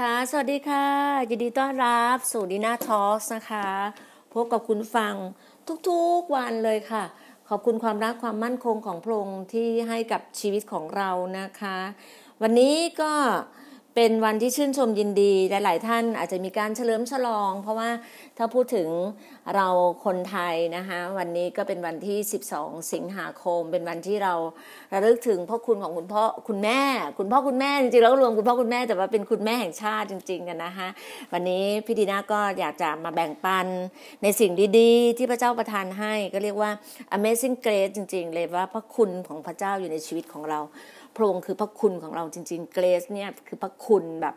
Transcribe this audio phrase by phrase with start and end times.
[0.04, 0.86] ่ะ สวัสดีค่ะ
[1.30, 3.68] ยินดีต้อนรับสู่ดีน่าทอสนะคะ
[4.34, 5.14] พบกับคุณฟัง
[5.88, 7.04] ทุกๆวันเลยค่ะ
[7.48, 11.78] ขอบคุณความรักความมั่นคงของพระองค์ที่ให้กับชีวิตของเรานะคะ
[12.42, 13.12] วันนี้ก็
[13.96, 17.90] เป็นวันที่ชื่นชมยินดีหลายๆท่านอาจจะมีการเฉลิมฉลอง เพราะว่า
[18.38, 18.88] ถ้าพูดถึง
[19.54, 19.68] เรา
[20.04, 22.18] คนไทยนะคะวันนี้ก็เป็นวันที่
[22.52, 24.34] 12 สิงหาคม เป็นวันที่เรา
[24.92, 26.80] ระลึกถึงพ่อคุณของคุณพ่อคุณแม่
[27.18, 30.88] คุณพ่อคุณแม่จริงๆแล้วรวมคุณพ่อคุณแม่แต่ว่าเป็นคุณแม่แห่งชาติจริง ๆ กันนะคะ
[31.32, 33.66] วันนี้พี่ดีน่าก็อยากจะมาแบ่งปัน
[34.22, 36.70] ในสิ่งดีๆ ที่พระเจ้าประทานให้ก็เรียกว่า
[37.16, 40.60] Amazing Grace จริง ๆ เลยว่าพระคุณของพระเจ้าอยู่ในชีวิตของเรา
[41.16, 44.34] พระองค์คือพระคุณของเราจริงๆ เกรซเนี่ยคือพระคุณแบบ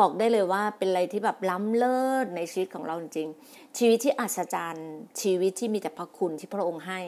[0.00, 4.90] บอกได้เลยว่าเป็นอะไรที่แบบล้ำเลิศในชีวิตของเราจริงๆ ชีวิตที่อัศจรรย์
[5.22, 7.00] ชีวิตที่มีแต่พระคุณที่พระองค์ให้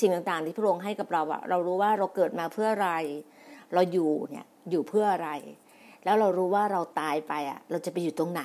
[0.00, 2.90] สิ่งต่างๆ ที่พระองค์ให้กับเราอะเรารู้ว่าเราเกิดมาเพื่ออะไร
[3.74, 5.30] เราอยู่เนี่ยอยู่เพื่ออะไร
[6.04, 8.42] แล้วเรารู้ว่าเราตายไปอะเราจะไปอยู่ตรงไหน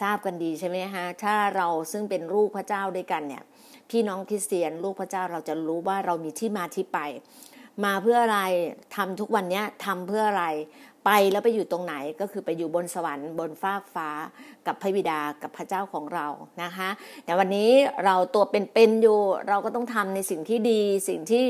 [0.00, 3.42] ทราบกันดีใช่ไหมฮะถ้าเราซึ่งเป็นลูกพระเจ้าด้วยกันเนี่ย
[3.90, 6.98] พี่น้องคริสเตียนลูกพระเจ้าเราจะรู้ว่าเรามีที่มาที่ไป
[7.84, 8.40] มาเพื่ออะไร
[8.96, 10.46] ทำทุกวันนี้ทำเพื่ออะไร
[11.04, 14.08] ไปแล้วไปอยู่ตรงไหนก็คือไปอยู่บนสวรรค์บนฟากฟ้า
[14.66, 16.26] กับพระบิดากับพระเจ้าของเรา
[16.62, 16.88] นะคะ
[17.24, 17.70] แต่วันนี้
[18.04, 21.44] เราตัวเป็นๆอยู่เราก็ต้องทำในสิ่งที่ดีสิ่งที่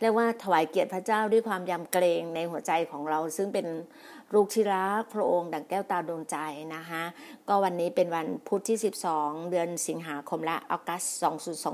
[0.00, 3.66] เรียกว่าถวายเกียรติพระเจ้าด้วยความยำเกรงในหัวใจของเราซึ่งเป็น
[4.36, 6.36] ลูกที่รักพระองค์ดังแก้วตาดวงใจ
[6.76, 7.02] นะคะ
[7.48, 8.78] ก็วันนี้เป็นวันพุธที่
[9.14, 11.02] 12 เดือนสิงหาคมและ August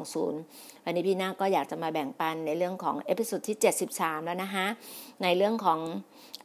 [0.06, 3.56] 2020 วันนี้พี่นาก็อยากจะมาแบ่งปันในเรื่องของ episode ที่
[3.92, 4.66] 73 แล้วนะคะ
[5.22, 5.80] ในเรื่องของ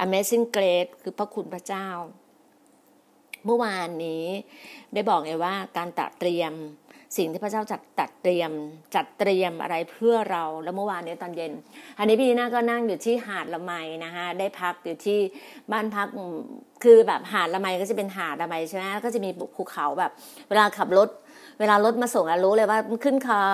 [0.03, 1.87] Amazing Grace คือพระคุณพระเจ้า
[3.45, 4.25] เมื่อวานนี้
[4.93, 6.53] ได้บอกไงว่าการตัดเตรียม
[7.17, 8.51] สิ่งที่พระเจ้าจัดตัดเตรียม
[8.95, 11.51] จัดเตรียมอะไรเพื่อเราแล้วเมื่อวานนี้ตอนเย็น
[11.97, 13.73] อันนี้พี่น่าก็นั่งอยู่ที่หาดละไม
[14.03, 15.19] นะคะได้พักอยู่ที่
[15.71, 16.07] บ้านพัก
[16.83, 20.11] คือแบบหาดละไมก็จะเป็นหาดละไมใช่ไหมก็จะมีภูเขาแบบ
[20.49, 21.09] เวลาขับรถ
[21.59, 23.47] เวลารถมาส่งเรารู้เลยว่าขึ้นเขา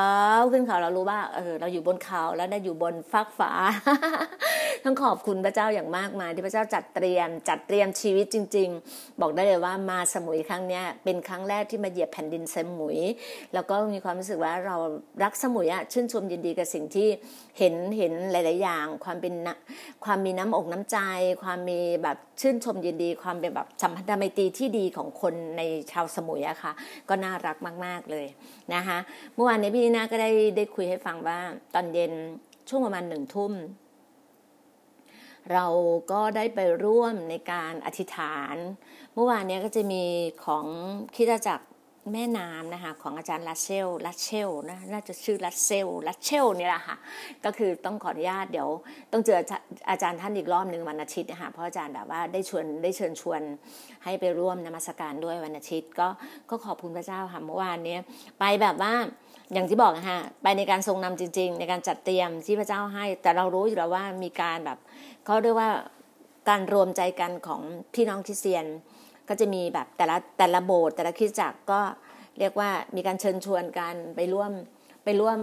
[0.53, 3.51] ขึ้นเขาเรารู้ว่าเออเราอยู่บนเขาแล้วได้อยู่บนฟากฟ้า
[4.83, 12.97] ต้องขอบคุณพระเจ้าอย่างมากมายที่พระเจ้าจัดเตรียม จัดเตรียมชีวิตจริง ๆ บอกได้เลยว่ามาสมุยครั้งนี้เป็นครั้งแรกที่มาเหยียบแผ่นดินสมุย
[13.53, 14.75] แล้วก็มีความรู้สึกว่าเรา
[15.23, 17.09] รักสมุยอะชื่นชมยินดีกับสิ่งที่
[17.59, 19.33] เห็นเห็นหลาย ๆ อย่าง ความเป็น
[20.05, 20.97] ความมีน้ำอกน้ำใจ
[21.43, 25.61] ความมีแบบชื่นชมยินดี ความเป็นแบบสัมพันธไมตรีที่ดีของคนใน
[25.91, 26.71] ชาวสมุยอะค่ะ
[27.09, 28.27] ก็น่ารักมาก ๆ เลย
[28.73, 28.97] นะคะ
[29.33, 31.39] เมื่อวานนี้พี่นาก็ได้ได้คุยให้ฟังว่า
[31.73, 32.13] ตอนเย็น
[32.69, 33.53] ช่วงประมาณหนึ่งทุ่ม
[35.53, 35.65] เรา
[36.11, 38.55] ก็ได้ไปร่วมในการอธิษฐาน
[39.13, 40.03] เมื่อวานนี้ก็จะมี
[40.45, 40.65] ของ
[41.15, 41.65] คิดจักร
[42.13, 46.97] แม่น้ำนะคะของอาจารย์ลัชเชลลัชเชลนะน่าจะชื่อลัชเชลลัชเชลนี่แหละค่ะ
[47.45, 48.69] ก็คือต้องขออนุญาตเดี๋ยว
[49.11, 49.39] ต้องเจอ
[49.89, 53.41] อาจารย์ท่านอีกรอบหนึ่งวันอาทิตย์นะคะเพราะอาจารย์แบบว่าได้ชวนได้เชิญชวน
[54.03, 56.07] ให้ไปร่วมนมัสการด้วยวันอาทิตย์ ก็
[56.49, 57.97] ก็ขอบคุณพระเจ้าค่ะเมื่อวานนี้
[58.39, 58.93] ไปแบบว่า
[59.53, 64.77] อย่างที่บอกนะฮะไปในการทรงนำจริง ๆ ในการจัดเตรียมที่พระเจ้าให้ แต่เรารู้อยู่แล้วว่ามีการแบบ
[65.25, 65.69] เขาเรียกว่า
[66.49, 67.61] การรวมใจกันของ
[67.93, 68.65] พี่น้องคริสเตียน
[69.29, 71.81] ก็จะมีแบบแต่ละแต่ละโบสถ์แต่ละคริสตจักรก็
[72.39, 74.51] เรียกว่ามีการเชิญชวนกันไปร่วม
[75.03, 75.39] ไปร่วม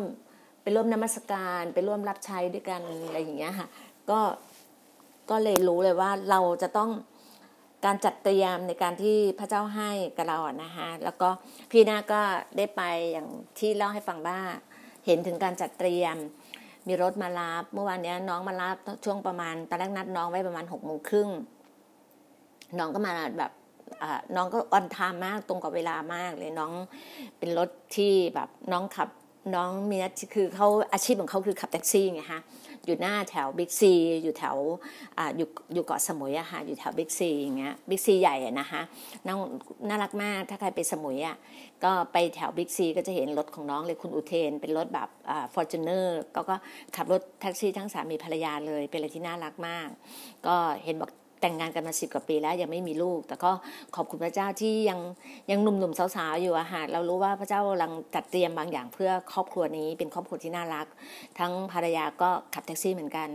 [0.63, 3.69] ไปร่วมนมัสการ ไปร่วมรับใช้ด้วยกันอะไรอย่างเงี้ยค่ะ
[4.11, 4.21] ก็
[5.31, 6.91] ก็เลยรู้เลยว่าเราจะต้อง
[7.85, 11.29] การจัดเตรียมในการที่พระเจ้าให้กับเราอะนะคะแล้วก็
[11.71, 12.21] พี่นาก็
[12.57, 13.29] ได้ไปอย่าง
[13.59, 14.39] ที่เล่าให้ฟังว่า
[15.07, 16.17] เห็นถึงการจัดเตรียม
[16.87, 21.29] มีรถมารับเมื่อวานนี้น้องมารับช่วงประมาณตอนแรกนัดน้องไว้ประมาณหกโมงครึ่ง
[22.79, 23.53] น้องก็มาแบบ
[24.37, 26.73] น้องก็ออนทามมากตรงกับเวลามากเลยน้อง
[27.39, 29.09] เป็นรถที่แบบน้องขับ
[29.55, 29.99] น้องมี
[30.35, 32.43] คือเขาอาชีพของเขาคือขับแท็กซี่ไงฮะ
[32.85, 33.93] อยู่หน้าแถวบิ๊กซี
[34.23, 34.57] อยู่แถว
[35.19, 38.81] ออยู่อยู่เกาะสมุยอะค่ะอยู่แถวบิ๊กซีอย่างเงี้ยบิ๊กซีใหญ่อะนะคะ
[39.27, 39.39] น้อง
[39.89, 41.37] น่ารักมากถ้าใครไปสมุยอะ
[41.85, 46.57] ก็ไปแถวบิ๊กซีก็จะเห็นรถของน้องเลยคุณอุเทน เป็นรถแบบอ่า Fortuner ก็ก็
[46.97, 49.89] ขับรถแท็กซี่ทั้งสามีภรรยาเลยเป็นอะไรที่น่ารักมาก
[50.47, 51.11] ก็เห็นบอก
[51.41, 53.51] แต่งงานกันมาสิบกว่าปีแล้วยังไม่มีลูก แต่ก็
[53.97, 55.01] ขอบคุณพระเจ้าที่ยัง
[55.51, 60.87] ยังหนุ่มๆสาวๆอยู่อะค่ะเรารู้ว่าพระเจ้ากำลังจัดเตรียมบางอย่างเพื่อครอบครัวนี้เป็นครอบครัวที่น่ารัก
[61.39, 63.29] ทั้งภรรยาก็ขับแท็กซี่เหมือนกัน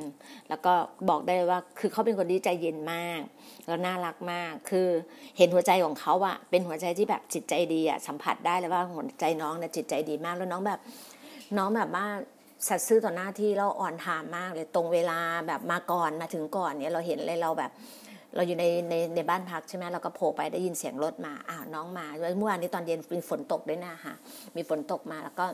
[0.49, 0.73] แล้วก็
[1.09, 3.21] บอกได้ว่าคือเขาเป็นคนที่ใจเย็นมาก
[3.67, 4.87] แล้วน่ารักมาก คือ
[5.37, 10.79] เห็นหัวใจของเขาอะเป็นหัวใจที่แบบจิตใจดีอะสัมผัสได้เลยว่าหัวใจน้องเนี่ยจิตใจดีมากแล้วน้องแบบ
[11.57, 12.07] น้องแบบว่า
[12.67, 17.71] สัตซ์ซื่อต่อหน้าที่เราอ่อนทามมากเลยตรงเวลาแบบมาก่อนมาถึงก่อนเนี่ยเราเห็นเลยเราแบบ
[18.35, 22.05] เราอยู่ในในในบ้านพักใช่ไหมเราก็โผล่ไปได้ยินเสียงรถมาอ้าวน้องมา
[22.37, 24.13] เมื่อวานนี้ตอนเย็นมีฝนตกด้วยนะคะ
[24.55, 25.45] มีฝนตกมาแล้วก็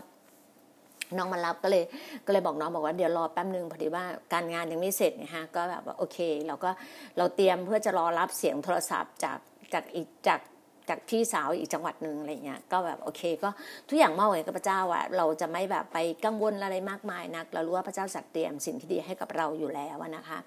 [1.18, 1.84] น้องมารับก็เลย
[2.26, 6.70] ก็เลยบอกน้องบอกว่าเดี๋ยวรอแป๊บนึงพอดีว่าการงานยังไม่เสร็จนะฮะก็แบบว่าโอเค เราก็
[7.18, 9.38] เราเตรียมเพื่อจะรอรับเสียงโทรศัพท์จาก
[9.74, 10.40] จากอีกจาก
[10.89, 13.50] จากพี่สาวอีกจังหวัดหนึ่งอะไรเงี้ยก็แบบโอเค ก็
[13.89, 20.39] ทุกอย่างมอบไว้กับพระเจ้าอะเราจะไม่แบบไปกังวลอะไรมากมายนัก เรารู้ว่าพระเจ้าจัดเตรียมสิ่งที่ดีให้กับเราอยู่แล้วนะคะ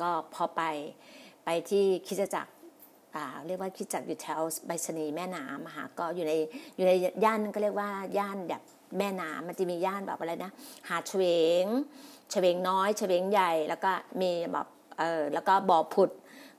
[0.00, 0.62] ก็พอไป
[1.44, 2.50] ไปที่คิดจักร
[3.46, 6.32] เรียกว่าคิดจักรอยู่แถวใบชนีแม่น้ำค่ะก็อยู่ใน
[6.76, 6.92] อยู่ใน
[7.24, 8.62] ย่านก็เรียกว่าย่านแบบ
[8.98, 10.50] แม่น้ำมันจะมีย่านแบบอะไรนะ
[10.88, 11.24] หาดเฉว
[11.64, 11.66] ง
[12.30, 14.66] เฉวงน้อยเฉวงใหญ่ แล้วก็มีแบบ
[14.98, 16.10] เออแล้วก็บ่อผุด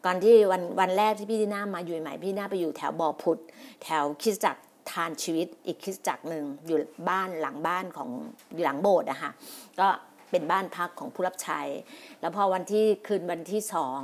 [0.06, 3.38] ก่อนที่วันวันแรกที่พี่ดีน่ามาอยู่ใหม่พี่ดีน่าไปอยู่แถวบ่อผุด
[3.84, 6.78] แถวคิดจักรทานชีวิตอีกคิดจักรหนึ่งอยู่
[7.10, 8.10] บ้านหลังบ้านของ
[8.64, 9.32] หลังโบสถ์อะค่ะ
[9.80, 9.88] ก็
[10.32, 11.62] เป็นบ้านพักของผู้รับใช้
[12.22, 14.00] แล้วพอวันที่คืนวันที่สอง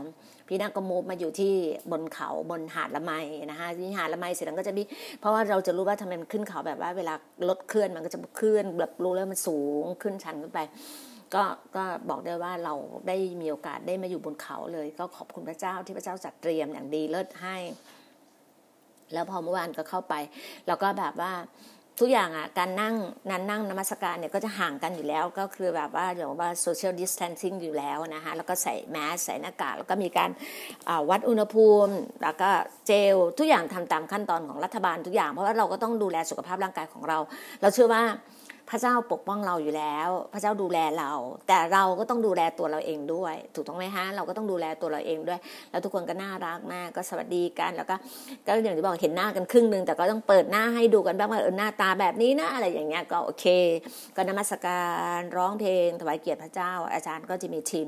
[0.48, 1.54] พี่นาก็มูฟมาอยู่ที่
[1.92, 3.14] บนเขาบนหาดละไม
[3.50, 4.84] นะคะที่หาดละไมเสร็จแล้วก็จะมี
[5.20, 7.14] เพราะว่าเราจะรู้ว่าทำไมมันขึ้นเขาแบบว่าเวลา
[7.50, 10.60] รถเคลื่อนมันก็จะเคลื่อนแบบรู้แล้วมันสูงขึ้นชันขึ้นไป
[11.36, 11.44] ก็
[11.76, 12.74] ก็บอกได้ว่าเรา
[13.08, 17.58] ได้มีโอกาสได้มาอยู่บนเขาเลย ก็ขอบคุณพระเจ้าที่พระเจ้าจัดเตรียมอย่างดีเลิศให้
[19.14, 20.14] แล้วพอเมื่อวานก็เข้าไป
[20.68, 21.34] เราก็แบบว่า
[22.02, 22.96] ทุกอย่างอะการนั่ง
[23.32, 30.30] นั้นนั่งนมัสการเนี่ยก็จะห่างกันอยู่แล้ว ก็คือแบบว่าอย่างว่า social distancing อยู่แล้วนะคะแล้วก็ใส่แมสใส่หน้ากากแล้วก็มีการ
[31.10, 31.94] วัดอุณหภูมิ
[32.24, 32.50] แล้วก็
[32.88, 37.18] เจลทุกอย่างทำตามขั้นตอนของรัฐบาลทุกอย่าง เพราะว่าเราก็ต้องดูแลสุขภาพร่างกายของเรา
[37.62, 38.04] เราเชื่อว่า
[38.70, 41.12] พระเจ้าปกป้องเราอยู่แล้ว พระเจ้าดูแลเรา
[41.48, 45.40] แต่เราก็ต้องดูแลตัวเราเองด้วย ถูกต้องไหมฮะเราก็ต้องดูแลตัวเราเองด้วย
[45.72, 47.96] แล้วทุกคนก็น่ารักมากก็สวัสดีกันแล้วก็
[48.48, 53.46] ก็อย่างที่บอกเห็นหน้ากันครึ่งหนึ่งแต่ก็ต้องเปิดหน้าให้ดูกันบ้างว่าเออหน้าตาแบบนี้นะอะไรอย่างเงี้ยก็โอเค
[54.16, 54.82] ก็นมัสกา
[55.18, 57.88] รร้องเพลงถวายเกียรติพระเจ้า อาจารย์ก็จะมีทีม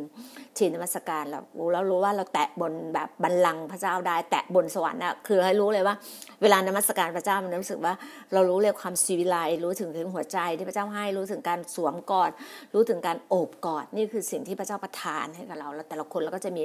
[0.58, 1.40] ทีมนมัสการเรา
[1.74, 5.96] เรารู้ว่าเราแตะบนแบบบันลังพระเจ้าได้ แตะบนสวรรค์อะคือให้รู้เลยว่า
[6.42, 7.94] เวลานมัสการพระเจ้ามันรู้สึกว่า
[8.34, 12.32] เรารู้เลยความสีวิไลรู้ถึงถึงหัวใจที่พระเจ้าให้รู้ถึงการสวมกอด
[12.74, 16.64] รู้ถึงการโอบกอดนี่คือสิ่งที่พระเจ้าประทานให้กับเราแล้วแต่ละคนเราก็จะมี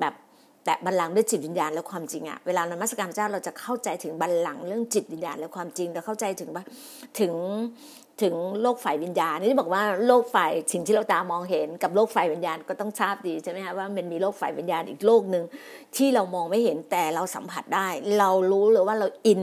[0.00, 0.14] แบบ
[0.64, 6.64] แต่บัลลังก์ด้วยจิตวิญญาณและความจริงอะเวลานมัสการเจ้าเราจะเข้าใจถึงบัลลังก์เรื่องจิตวิญญาณและความจริงเราเข้าใจถึงว่า
[7.18, 7.32] ถึง
[8.22, 15.44] ถึงโลกฝ่ายวิญญาณนี่บอกว่าโลกฝ่ายสิ่งที่เราตามองเห็นกับโลกฝ่ายวิญญาณก็ต้องทราบดีใช่ไหมคะว่ามันมีโลกฝ่ายวิญญาณอีกโลกหนึ่ง
[15.96, 19.42] ที่เรามองไม่เห็นแต่เราสัมผัสได้ เรารู้เลยว่าเราอิน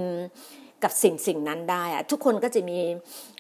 [0.84, 2.80] กับสิ่งสิ่งนั้นได้อะทุกคนก็จะมี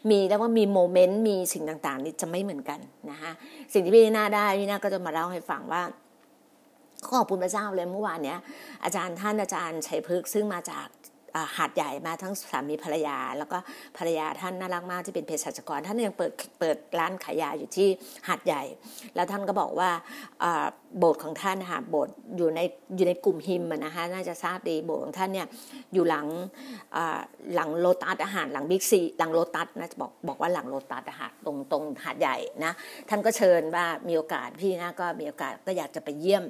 [0.09, 2.79] มีแล้วว่ามีโมเมนต์มีสิ่งต่างๆ นี่จะไม่เหมือนกัน
[3.11, 3.31] นะคะ
[3.73, 5.83] สิ่งที่พี่นาได้พี่นาก็จะมาเล่าให้ฟังว่า
[7.09, 8.39] ขอบคุณพระเจ้าเลยเมื่อวานเนี้ย
[8.83, 10.87] อาจารย์ท่านอาจารย์ชัยพฤกษ์ซึ่งมาจาก
[11.57, 13.57] หาดใหญ่มาทั้งสามีภรรยา แล้วก็
[13.97, 17.87] ภรรยาท่านน่ารักมากที่เป็นเภสัชกร ท่านยังเปิดเปิดร้านขายยาอยู่ที่
[18.27, 18.63] หาดใหญ่
[19.15, 19.89] แล้วท่านก็บอกว่า
[20.99, 22.59] โบสถ์ของท่านนะคะโบสถ์อยู่ใน
[22.95, 25.47] อยู่ในกลุ่มฮิมนะคะน่าจะทราบดีโบสถ์ของท่านเนี่ย
[25.93, 26.27] อยู่หลัง
[27.55, 32.71] หลังโลตัสอาหารหลังบิ๊กซีหลังโลตัสนะจะบอกบอกว่าหลังโลตัสอาหารตรงตรงหาดใหญ่นะ
[33.09, 36.43] ท่านก็เชิญว่ามีโอกาสพี่นะก็มีโอกาสก็อยากจะไปเยี่ยม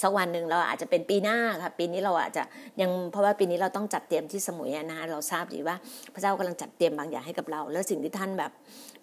[0.00, 2.42] สักวันหนึ่งเราอาจจะเป็นปีหน้าค่ะปีนี้เราอาจจะ
[2.80, 5.76] ยังเพราะว่าปีนี้เราต้องจัดเตรียมที่สมุยนะคะเราทราบดีว่า
[6.14, 8.52] พระเจ้ากำลังจัดเตรียมบางอย่างให้กับเรา แล้วสิ่งที่ท่านแบบ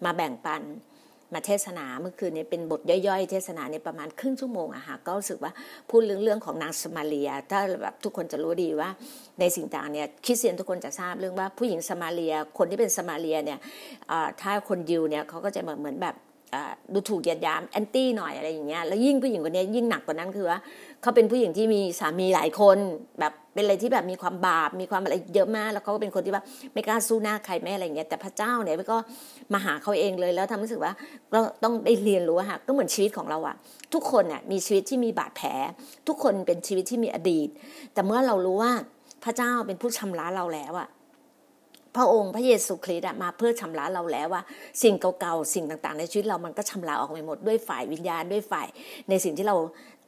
[0.04, 0.62] มาแบ่งปัน
[1.34, 5.52] มาเทศนาเมื่อคืนนี้เป็นบทย่อยๆ เทศนาในประมาณครึ่งชั่วโมงอะค่ะก็รู้สึกว่า
[5.90, 8.88] พูดเรื่องเรื่องของนางสมาเรีย ถ้าแบบทุกคนจะรู้ดีว่า
[9.40, 13.58] ในสิ่งต่างเนี่ยคริสเตียนทุกคนจะทราบเรื่องว่าผู้หญิงสมาเรีย คนที่เป็นสมาเรียเนี่ย
[14.40, 16.16] ถ้าคนยิวเนี่ยเขาก็จะเหมือนแบบ
[16.92, 20.58] ดูถูกเหยียดยามแอนตี้หน่อยอะไรอย่างเงี้ยแล้วยิ่งผู้หญิงคนนี้ยิ่งหนักกว่านั้นคือว่า
[21.02, 22.78] เขาเป็นผู้หญิงที่มีสามีหลายคน
[23.20, 28.98] แบบ เป็นอะไรที่แบบมีความบาปมีความอะไรเยอะมาก แล้วเขาก็เป็นคนที่ว่าไม่กล้าสู้หน้าใครแม่อะไรเงี้ยแต่พระเจ้าเนี่ยก็
[29.52, 30.92] มาหาเขาเองเลยแล้วทำรู้สึกว่า
[31.32, 33.56] เราต้องได้เรียนรู้ค่ะก็เหมือนชีวิตของเราอะ
[33.94, 35.48] ทุกคนเนี่ยมีชีวิตที่มีบาดแผล
[36.08, 37.48] ทุกคนเป็นชีวิตที่มีอดีต
[37.94, 38.72] แต่เมื่อเรารู้ว่า
[39.24, 40.88] พระเจ้าเป็นผู้ชำระเราแล้วอะ
[41.96, 44.42] พระองค์พระเยซูคริสต์มาเพื่อชำระเราแล้วว่า
[44.82, 48.68] สิ่งเก่าๆ สิ่งต่างๆ ในชีวิตเรามันก็ชำระออกไปหมดด้วยฝ่ายวิญญาณด้วยฝ่าย
[49.08, 49.56] ในสิ่งที่เรา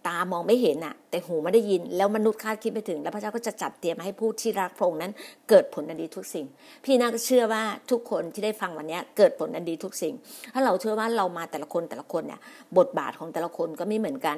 [0.07, 5.13] ตามองไม่เห็นอะแต่หูไม่ได้ยิน แล้วมนุษย์คาดคิดไม่ถึง แล้วพระเจ้าก็จะจัดเตรียมให้ผู้ที่รักพระองค์นั้น
[5.49, 6.47] เกิดผลอันดีทุกสิ่ง
[6.85, 10.15] พี่นาก็เชื่อว่าทุกคนที่ได้ฟังวันนี้เกิดผลอันดีทุกสิ่ง
[10.55, 12.41] ถ้าเราเชื่อว่าเรามาแต่ละคนแต่ละคนเนี่ย
[12.79, 14.37] บทบาทของแต่ละคนก็ไม่เหมือนกัน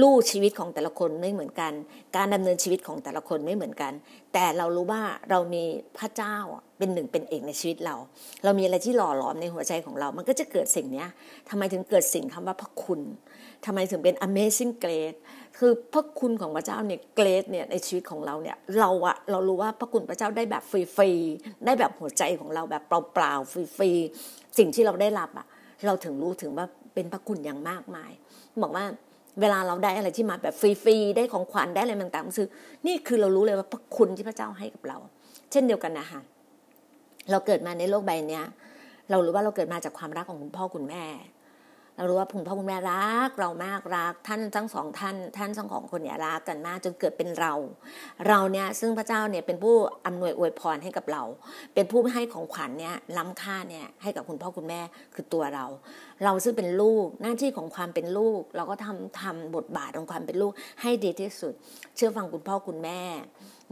[0.00, 1.72] ลู่ชีวิตของแต่ละคนไม่เหมือนกัน
[2.16, 3.92] การดำเนินชีวิตของแต่ละคนไม่เหมือนกัน
[4.34, 5.64] แต่เรารู้ว่าเรามี
[5.98, 6.36] พระเจ้า
[6.78, 7.96] เป็นหนึ่งเป็นเอกในชีวิตเรา
[8.44, 11.04] เรามีอะไรที่หล่อหลอมในหัวใจของเรา มันก็จะเกิดสิ่งนี้
[11.48, 13.00] ทำไมถึงเกิดสิ่งคำว่าพระคุณ
[13.64, 15.18] ทำไมถึงเป็น amazing grace
[15.58, 25.46] คือพระคุณของพระเจ้าเนี่ยเกรดเนี่ยในชีวิตของเราเนี่ยเราอะเรารู้ว่าพระคุณพระเจ้าได้แบบฟรีๆได้แบบหัวใจของเราแบบเปล่าๆฟรีๆสิ่งที่เราได้รับอะ
[25.86, 28.12] เราถึงรู้ถึงว่าเป็นพระคุณอย่างมากมาย
[28.62, 28.84] บอกว่า
[29.40, 32.48] เวลาเราได้อะไรที่มาแบบฟรีๆได้ของขวัญได้อะไรต่างๆคือ
[32.86, 34.98] นี่คือเรารู้เลยว่าพระคุณที่พระเจ้าให้กับเรา
[35.52, 36.20] เช่นเดียวกันนะคะ
[37.30, 38.40] เราเกิดมาในโลกใบนี้
[39.10, 41.04] เรารู้ว่าเราเกิดมาจากความรักของคุณพ่อคุณแม่
[41.96, 47.52] เรารู้ว่าคุณพ่อคุณแม่รักเรามากรักท่านทั้งสองท่าน ท่านทั้งสองคนเนี่ยรักกันมากจนเกิดเป็นเรา
[48.28, 49.74] เราเนี่ยซึ่งพระเจ้าเนี่ยเป็นผู้
[50.06, 51.22] อำนวยอวยพรให้กับเรา
[51.74, 54.80] เป็นผู้ให้ของขวัญเนี่ยล้ำค่าเนี่ยให้กับคุณพ่อคุณแม่
[55.14, 55.66] คือตัวเรา
[56.24, 61.52] เราซึ่งเป็นลูกหน้าที่ของความเป็นลูก เราก็ทำทำบทบาทของความเป็นลูกให้ดีที่สุด
[61.96, 63.00] เชื่อฟังคุณพ่อคุณแม่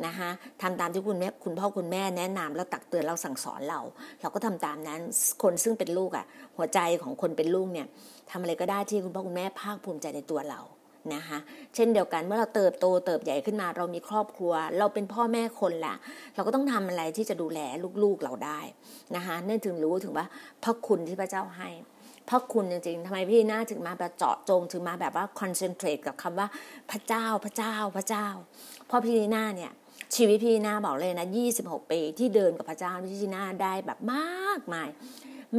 [0.06, 0.30] นะคะ
[0.62, 3.80] ทำตามที่คุณแม่คุณพ่อคุณแม่แนะนำแล้วตักเตือนเราสั่งสอนเรา
[4.20, 5.00] เราก็ทำตามนั้น
[5.42, 6.24] คนซึ่งเป็นลูกอะ
[6.56, 7.86] หัวใจของคนเป็นลูกเนี่ย
[8.30, 10.60] ทำอะไรก็ได้ที่คุณพ่อคุณแม่ภาคภูมิใจในตัวเรา
[11.14, 11.38] นะคะ
[11.74, 15.94] เช่นเดียวกันเมื่อเราเติบโตเติบใหญ่ขึ้นมา เรามีครอบครัว เราเป็นพ่อแม่คนละ
[16.34, 17.60] เราก็ต้องทำอะไรที่จะดูแล
[18.02, 18.60] ลูกๆเราได้
[19.16, 20.26] นะคะเนื่องถึงรู้ถึงว่า
[20.62, 21.68] พระคุณที่พระเจ้าให้
[22.28, 26.48] พระคุณจริงๆทำไมพี่น่าถึงมาแบบเจาะจงถึงมาแบบว่าคอนเซนเทรตกับคำว่า
[26.90, 28.26] พระเจ้าพระเจ้าพระเจ้า
[28.86, 29.72] เพราะพี่น้าเนี่ย
[30.16, 31.26] ชีวิตพี่น้าบอกเลยนะ
[31.58, 34.88] 26 ปีที่เดินกับพระเจ้าพี่น้าได้แบบมากมาย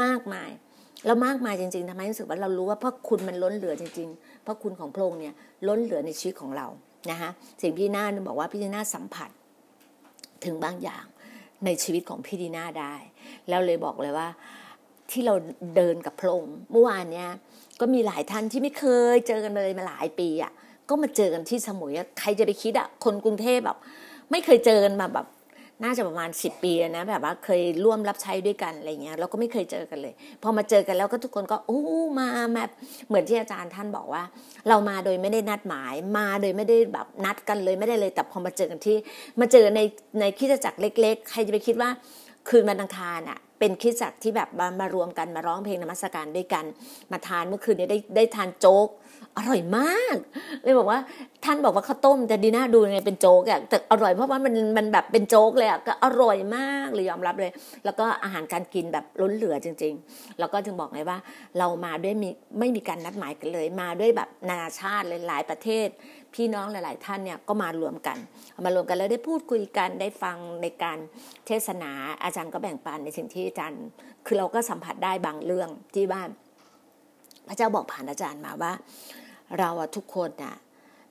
[0.04, 0.50] มากมาย
[1.06, 5.34] แล้วมากมายจริงๆทำไมรู้สึกว่าเรารู้ว่าพระคุณมันล้นเหลือจริงๆพระคุณของพระองค์เนี่ย
[5.68, 6.68] ล้นเหลือในชีวิตของเรา
[7.12, 7.30] นะคะ
[7.62, 9.30] สิ่งพี่น้าบอกว่าพี่ดีนาสัมผัส
[10.46, 11.06] ถึงบางอย่าง
[11.66, 12.94] ในชีวิตของพี่ดีนาได้
[13.50, 14.28] แล้วเลยบอกเลยว่า
[15.12, 15.34] ที่เรา
[15.76, 17.30] เดินกับพระองค์เมื่อวานเนี้ย
[17.80, 18.86] ก็มีหลายท่านที่ไม่เค
[19.16, 20.52] ยเจอกันเลยมาหลายปีอะ
[20.90, 23.78] ก็มาเจอกันที่สมุยใครจะไปคิดอะคนกรุงเทพแบบ
[24.32, 25.26] ไม่เคยเจอกันมาแบบ
[25.84, 30.14] น่าจะประมาณสิบปีนะแบบว่าเคยร่วมรับใช้ด้วยกันอะไรเงี้ยเราก็ไม่เคยเจอกันเลย
[30.44, 31.82] พอมาเจอกันแล้วก็ทุกคนก็โอ้
[32.20, 32.70] มาแบบ
[33.08, 34.24] เหมือนที่อาจารย์ท่านบอกว่า
[34.68, 38.98] เรามาโดยไม่ได้นัดหมายมาโดยไม่ได้แบบนัดกันเลยไม่ได้เลย แต่พอมาเจอกันที่
[39.40, 39.80] มาเจอใน
[40.20, 41.90] ในคิดจักรเล็ก ๆ ใครจะไปคิดว่า
[42.50, 46.66] คืนวันอังคารอะเป็นคิดจักรที่แบบมามารวมกันมาร้องเพลงนมัสการด้วยกัน
[47.12, 48.88] มาทานเมื่อคืนนี้ได้ได้ทานโจ๊ก
[49.38, 50.18] อร่อยมาก
[50.64, 51.00] เลยบอกว่า
[51.46, 57.52] ท่านบอกว่าข้าวต้มจะดีน่าดูไงเป็นโจ๊กอะแต่อร่อยเพราะว่ามันมันแบบเป็นโจ๊กเลยอะก็อร่อยมากเลยยอมรับเลย
[57.86, 61.18] แล้วก็อาหารการกินแบบล้นเหลือจริง ๆ แล้วก็จึงบอกไงว่า
[61.58, 65.88] เรามาด้วยมีไม่มีการนัดหมายกันเลย มาด้วยแบบนานาชาติหลายประเทศ
[66.34, 68.18] พี่น้องหลาย ๆ ท่านเนี่ยก็มารวมกัน
[68.66, 70.98] มารวมกันแล้วได้พูดคุยกันได้ฟังในการ
[71.48, 71.92] เทศนา
[72.24, 73.84] อาจารย์ก็แบ่งปันในสิ่งที่อาจารย์
[74.26, 76.30] คือเราก็สัมผัสได้บางเรื่องที่บ้าน
[77.48, 78.74] พระเจ้าบอกผ่านอาจารย์มาว่า
[79.60, 80.56] เราอะทุกคนน่ะ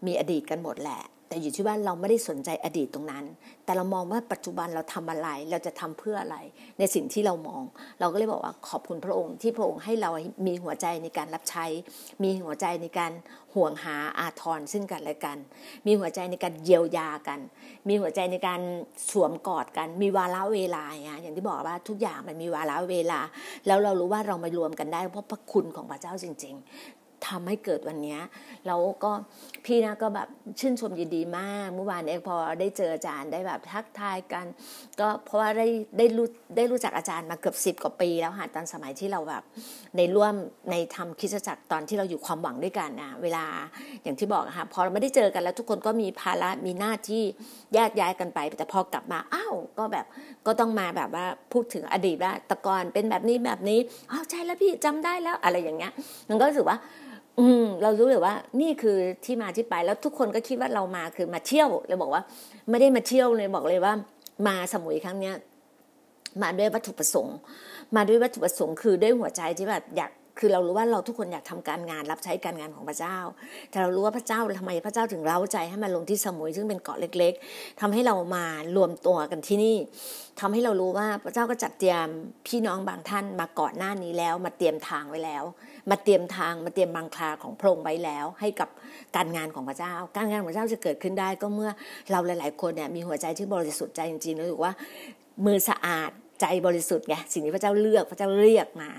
[0.07, 3.25] มีอดีตกันหมดแหละ แต่อยู่ที่ว่าเราไม่ได้สนใจอดีตตรงนั้น
[3.65, 6.37] แต่เรามองว่าปัจจุบันเราทำอะไร เราจะทำเพื่ออะไร
[6.79, 7.63] ในสิ่งที่เรามอง
[8.01, 10.11] เราก็เลยบอกว่าขอบคุณพระองค์ที่พระองค์ให้เรา
[10.47, 11.65] มีหัวใจในการรับใช้
[12.23, 13.13] มีหัวใจในการ
[13.55, 15.39] ห่วงหาอาทรซึ่งกันและกัน
[15.87, 17.41] มีหัวใจในการเยียวยากัน
[17.89, 18.61] มีหัวใจในการ
[19.11, 23.21] สวมกอดกัน มีวาระเวลาอย่างที่บอกว่าทุกอย่างมันมีวาระเวลา
[23.67, 26.57] แล้วเรารู้ว่าเรามารวมกันได้เพราะพระคุณของพระเจ้าจริง
[27.29, 28.19] ทำให้เกิดวันนี้
[28.67, 29.11] แล้วก็
[29.65, 30.29] พี่นะก็แบบ
[30.61, 34.47] ชื่นชมยินดีมาก เมื่อวานเองพอได้เจออาจารย์ได้แบบทักทายกัน
[35.01, 35.67] ก็เพราะว่าได้
[35.99, 39.43] ได้รู้ได้รู้จักอาจารย์มาเกือบสิบกว่าปี แล้วค่ะตอนสมัยที่เราแบบ
[39.97, 40.35] ในร่วม
[40.71, 43.45] ในทำคิดจักรตอนที่เราอยู่ความหวังด้วยกันนะเวลา
[44.03, 47.23] อย่างที่บอกค่ะพอเราไม่ได้เจอกันแล้วทุกคนก็มีภาระมีหน้าที่
[47.75, 50.07] แยกย้ายกันไป แต่พอกลับมาอ้าวก็แบบ
[50.47, 53.79] ก็ต้องมาแบบว่าพูดถึงอดีตว่าตะกอนเป็นแบบนี้แบบนี้
[54.11, 55.93] อ้าวใช่แล้วพี่จำได้แล้วอะไรอย่างเงี้ย
[56.29, 56.79] มันก็รู้สึกว่า
[57.41, 62.23] อืมเรารู้เลยว่า นี่คือที่มาที่ไปแล้วทุกคนก็คิดว่าเรามาคือมาเที่ยวเลยบอกว่า
[62.71, 63.93] ไม่ได้มาเที่ยวเลยบอกเลยว่า
[64.47, 65.35] มาสมุยครั้งเนี้ย
[66.43, 67.37] มาด้วยวัตถุประสงค์
[67.97, 73.17] มาด้วยวัตถุประสงค์คือด้วยหัวใจที่แบบอยากคือเรารู้ว่าเราทุกคนอยากทำการงานรับใช้การงานของพระเจ้า
[73.71, 78.45] แต่เรารู้ว่าพระเจ้าทำไมพระเจ้าถึงเร้าใจให้มาลงที่สมุยซึ่งเป็นเกาะเล็ก ๆทำให้เรามา
[78.77, 79.77] รวมตัวกันที่นี่
[80.41, 82.07] ทำให้เรารู้ว่าพระเจ้าก็จัดเตรียม
[82.47, 85.45] พี่น้องบางท่านมาก่อนหน้านี้แล้ว มาเตรียมทางไว้แล้ว
[85.91, 88.69] มาเตรียมทางมาเตรียมบังคลาของพระองค์ไว้แล้ว ให้กับ
[89.17, 91.71] การงานของพระเจ้า การงานของพระเจ้าจะเกิดขึ้นได้ก็เมื่อ
[92.11, 94.73] เราหลาย ๆ คนเนี่ยมีหัวใจที่บริสุทธิ์ใจจริงๆรู้สึกว่า
[95.45, 98.91] มือสะอาดใจบริสุทธิ์ไงสิ่งที่พระเจ้าเลือกพระเจ้าเรียกมา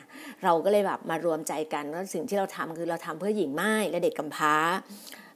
[0.43, 4.55] เราก็เลยแบบมารวมใจกันแล้วสิ่งที่เราทำคือเราทำเพื่อหญิงไม้และเด็กกำพร้า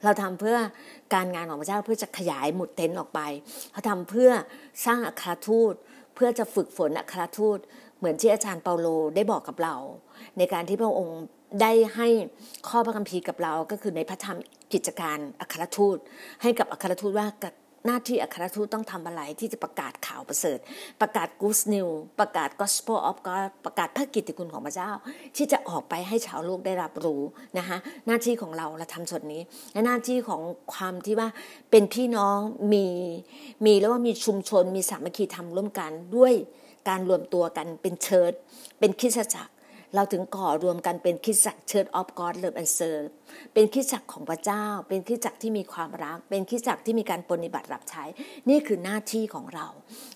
[0.04, 0.58] เราทำเพื่อ
[1.14, 3.20] การงานของพระเจ้าเพื่อจะขยายหมุดเต็นออกไป
[3.72, 4.32] เราทำเพื่อ
[4.86, 5.74] สร้างอัครทูต
[6.16, 7.60] เพื่อจะฝึกฝนอัครทูต
[7.98, 9.76] เหมือนที่อาจารย์เปาโลได้บอกกับเรา
[10.38, 11.20] ในการที่พระองค์
[11.62, 12.08] ได้ให้
[12.68, 14.38] ข้อพระคัมภีร์กับเราก็คือในพระธรรม
[14.74, 15.98] กิจการอัครทูต
[16.42, 17.28] ให้กับอัครทูตว่า
[17.88, 20.60] หน้าที่อัครทูตต้องทำอะไรที่จะประกาศข่าวประเสริฐ
[21.02, 21.88] ประกาศกูสนิว
[22.20, 24.92] ประกาศ gospel of God ประกาศพระกิตติคุณของพระเจ้า
[25.38, 27.22] ที่จะออกไปให้ชาวโลกได้รับรู้
[27.58, 29.42] นะคะหน้าที่ของเราเราทำส่วนนี้
[29.74, 30.42] และหน้าที่ของ
[30.74, 31.30] ความที่ว่า
[31.72, 32.38] เป็นพี่น้อง
[32.74, 32.88] มี
[33.66, 36.34] มีแล้วว่ามีชุมชน มีสามัคคีทำร่วมกันด้วย
[36.90, 38.32] การรวมตัวกันเป็นเชิด
[38.80, 39.52] เป็นคิดจักร
[39.96, 43.08] เราถึงก่อรวมกันเป็นคิดจักร Church of God Love and Serve
[43.54, 48.04] เป็นคิดจักรของพระเจ้า เป็นคิดจักรที่มีความรัก เป็นคิดจักรที่มีการปฏิบัติรับใช้
[48.50, 49.68] นี่คือหน้าที่ของเรา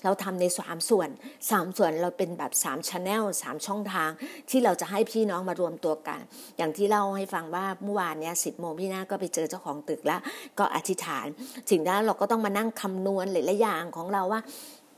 [0.04, 1.10] เราทำในสามส่วน
[1.50, 4.10] สามส่วนเราเป็นแบบสามชั้นแนลสามช่องทาง
[4.50, 6.20] ที่เราจะให้พี่น้องมารวมตัวกัน
[6.58, 10.22] อย่างที่เล่าให้ฟังว่าเมื่อวานเนี้ยสิบโมงพี่น้าก็ไปเจอเจ้าของตึกแล้ว
[10.60, 11.26] ก็อธิษฐาน
[11.70, 14.42] สิ่งนั้นเราก็ต้องมานั่งคำนวณหลายๆอย่างของเราว่า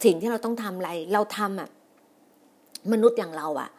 [0.05, 1.69] สิ่งที่เราต้องทำอะไรเราทำอะ
[2.91, 3.69] มนุษย์อย่างเราอะ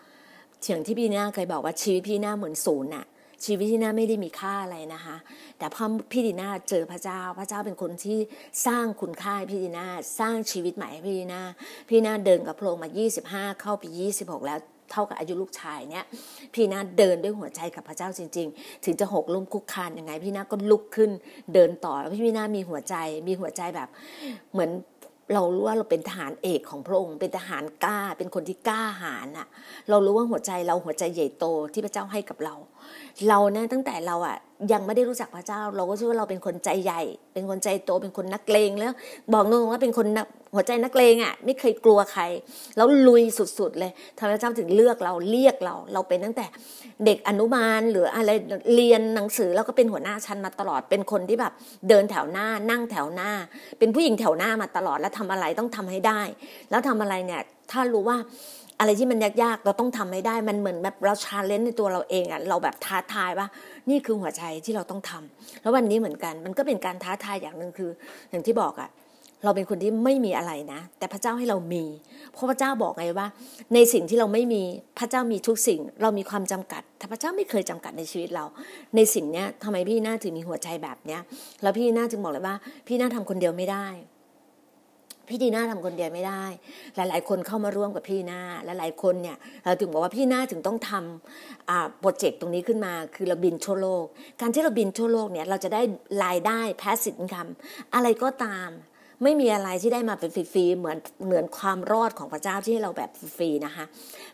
[0.63, 3.07] เอย่างที่พี่นาเคยบอกว่าชีวิตพี่นาเหมือนศูนย์อะ
[3.45, 5.17] ชีวิตพี่นาไม่ได้มีค่าอะไรนะคะ
[5.59, 8.19] แต่พอพี่ดีนาเจอพระเจ้า พระเจ้าเป็นคนที่
[8.67, 9.87] สร้างคุณค่าพี่ดีนา
[10.21, 11.41] สร้างชีวิตใหม่ให้พี่ดีนา
[11.89, 12.91] พี่นาเดินกับพระองค์มา
[13.25, 13.89] 25 เข้าปี
[14.19, 14.59] 26 แล้ว
[14.93, 16.05] เท่ากับอายุลูกชายเนี่ย
[16.55, 21.11] พี่นาเดินด้วยหัวใจกับพระเจ้าจริง ๆ ถึงจะหกล้มคุกคานยังไง พี่นาก็ลุกขึ้น
[21.55, 22.95] เดินต่อแล้วพี่นามีหัวใจ
[23.29, 23.89] มีหัวใจแบบ
[24.53, 24.71] เหมือน
[25.35, 29.47] เรารู้ว่าเราเป็นทหารเอกของพระองค์ เป็นทหารกล้า เป็นคนที่กล้าหาญอะ
[29.91, 32.55] เรารู้ว่าหัวใจเราหัวใจใหญ่โตที่พระเจ้าให้กับเรา
[33.29, 34.37] เราเนี่ยตั้งแต่เราอะ
[34.73, 37.03] ยังไม่ได้รู้จักพระเจ้า เราก็เชื่อว่าเราเป็นคนใจใหญ่
[37.35, 38.93] เป็นคนใจโตเป็นคนนักเลงแล้ว
[39.33, 40.07] บอกตรงว่าเป็นคน
[40.55, 42.23] หัวใจนักเลงอะไม่เคยกลัวใคร
[42.77, 46.47] แล้วลุยสุดๆเลยทำไมพระเจ้าถึงเลือกเราเรียกเรา เราเป็นตั้งแต่
[47.05, 48.31] เด็กอนุบาลหรืออะไร
[48.75, 51.53] เรียนหนังสือแล้วก็เป็นหัวหน้าชั้นมาตลอด เป็นคนที่แบบ
[51.89, 53.31] เดินแถวหน้านั่งแถวหน้า
[53.79, 56.21] เป็นผู้หญิงแถวหน้ามาตลอดแล้วทำอะไรต้องทำให้ได้
[56.71, 58.19] แล้วทำอะไรเนี่ยถ้ารู้ว่า
[58.81, 63.47] อะไรที่มันยากๆ เราต้องทำให้ได้ มันเหมือนแบบเราชาเลนจ์ในตัวเราเองอะเราแบบท้าทายว่า
[63.91, 67.91] นี่คือหัวใจที่เราต้องทำแล้ววันนี้เหมือนกัน มันก็เป็นการท้าทายอย่างหนึ่งคือ
[68.31, 68.91] อย่างที่บอกอะ
[69.45, 71.85] เราเป็นคนที่ไม่มีอะไรนะ แต่พระเจ้าให้เรามี
[72.33, 73.27] เพราะพระเจ้าบอกไงว่า
[73.75, 74.63] ในสิ่งที่เราไม่มี
[74.99, 78.45] พระเจ้ามีทุกสิ่ง เรามีความจำกัดแต่พระเจ้าไม่เคยจำกัดในชีวิตเรา
[78.97, 81.21] ในสิ่งเนี้ยทำไมพี่น่าถึงมีหัวใจแบบเนี้ย
[81.63, 83.87] แล้วพี่น่าจึงบอกเลยว่า พี่น่าทำคนเดียวไม่ได้
[85.29, 86.45] พี่ดีน่าทำคนเดียวไม่ได้
[86.97, 94.05] หลาย ๆ คนเข้ามาร่วมกับพี่นาและหลายคนเนี่ยเราถึงบอกว่าพี่นาถึงต้องทำโปรเจกต์ตรงนี้ขึ้นมา คือเราบินทั่วโลก
[94.41, 95.83] การที่เราบินทั่วโลกเนี่ยเราจะได้
[96.25, 97.49] รายได้แพสซีฟอินคัม
[97.95, 98.71] อะไรก็ตาม
[99.23, 103.85] ไม่มีอะไรที่ได้มาเป็นฟรีๆเหมือนเหมือนความรอดของพระเจ้าที่ให้เราแบบฟรีๆนะคะ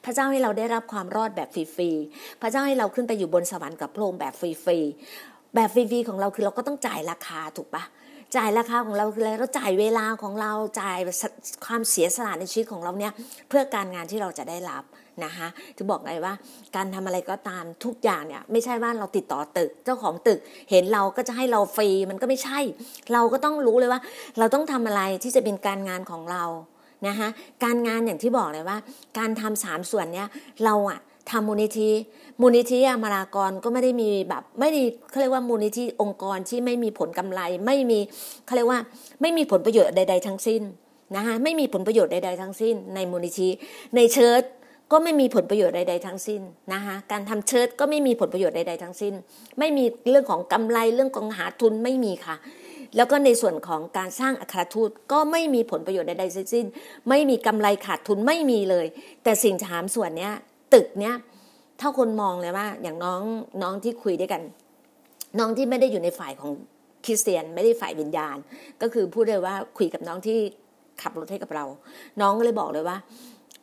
[0.04, 7.82] พระเจ้าให้เราได้รับความรอดแบบฟรีๆพระเจ้าให้เราขึ้นไปอยู่บนสวรรค์กับพระองค์แบบฟรีๆแบบฟรีๆของเราคือเราก็ต้องจ่ายราคาถูกปะ
[8.36, 10.98] จ่ายราคาของเราคืออะไรเราจ่ายเวลาของเราจ่าย
[11.66, 13.12] ความเสียสละในชีวิตของเราเนี่ย
[13.48, 14.84] เพื่อการงานที่เราจะได้รับ
[15.24, 16.34] นะคะจะบอกไงว่า
[16.76, 20.38] การทำอะไรก็ตามทุกอย่างเนี่ยไม่ใช่ว่าเราติดต่อตึกเจ้าของตึก
[20.70, 22.58] เห็นเราก็จะให้เราฟรีมันก็ไม่ใช่
[23.12, 24.00] เราก็ต้องรู้เลยว่า
[24.38, 26.44] เราต้องทำอะไรที่จะเป็นการงานของเรา
[27.08, 27.28] นะคะ
[27.64, 28.78] การงานอย่างที่บอกเลยว่า
[29.18, 30.28] การทำสามส่วนเนี้ย
[30.64, 31.90] เราอะ ทำมูลนิธิ
[32.40, 34.80] มูลนิธิอมรากรก็ไม่ได้มีแบบไม่ได้
[35.10, 37.98] เขาเรียกว่ามูลนิธิองค์กรที่ไม่มีผลกำไร ไม่มี
[38.46, 38.80] เขาเรียกว่า
[39.20, 40.62] ไม่มีผลประโยชน์ใด ๆ ทั้งสิ้น
[41.16, 43.48] นะคะไม่มีผลประโยชน์ใด ๆ ทั้งสิ้น ในมูลนิธิ
[43.96, 44.42] ในเชิร์ต
[44.92, 46.40] ก็ไม่มีผลประโยชน์ใด ๆ ทั้งสิ้น
[46.72, 49.14] นะคะการทำเชิร์ตก็ไม่มีผลประโยชน์ใด ๆ ทั้งสิ้น
[49.58, 52.36] ไม่มีเรื่องของกำไรเรื่องของหาทุนไม่มีค่ะ
[52.96, 56.66] แล้วก็ในส่วนของการสร้างอัครทูตก็ไม่มีผลประโยชน์ใดๆทั้งสิ้น
[57.08, 58.86] ไม่มีกำไรขาดทุนไม่มีเลย
[59.24, 60.34] แต่สิ่งถามส่วนเนี้ย
[60.74, 61.16] ตึกเนี้ย
[61.80, 63.22] ถ้าคนมองเลยว่า อย่างน้อง
[63.62, 64.42] น้องที่คุยด้วยกัน
[65.38, 66.52] น้องที่ไม่ได้อยู่ในฝ่ายของ
[67.04, 68.36] คริสเตียนไม่ได้ฝ่ายวิญญาณ
[68.82, 70.38] ก็คือพูดเลยว่าคุยกับน้องที่
[71.02, 71.64] ขับรถให้กับเรา
[72.20, 72.96] น้องก็เลยบอกเลยว่า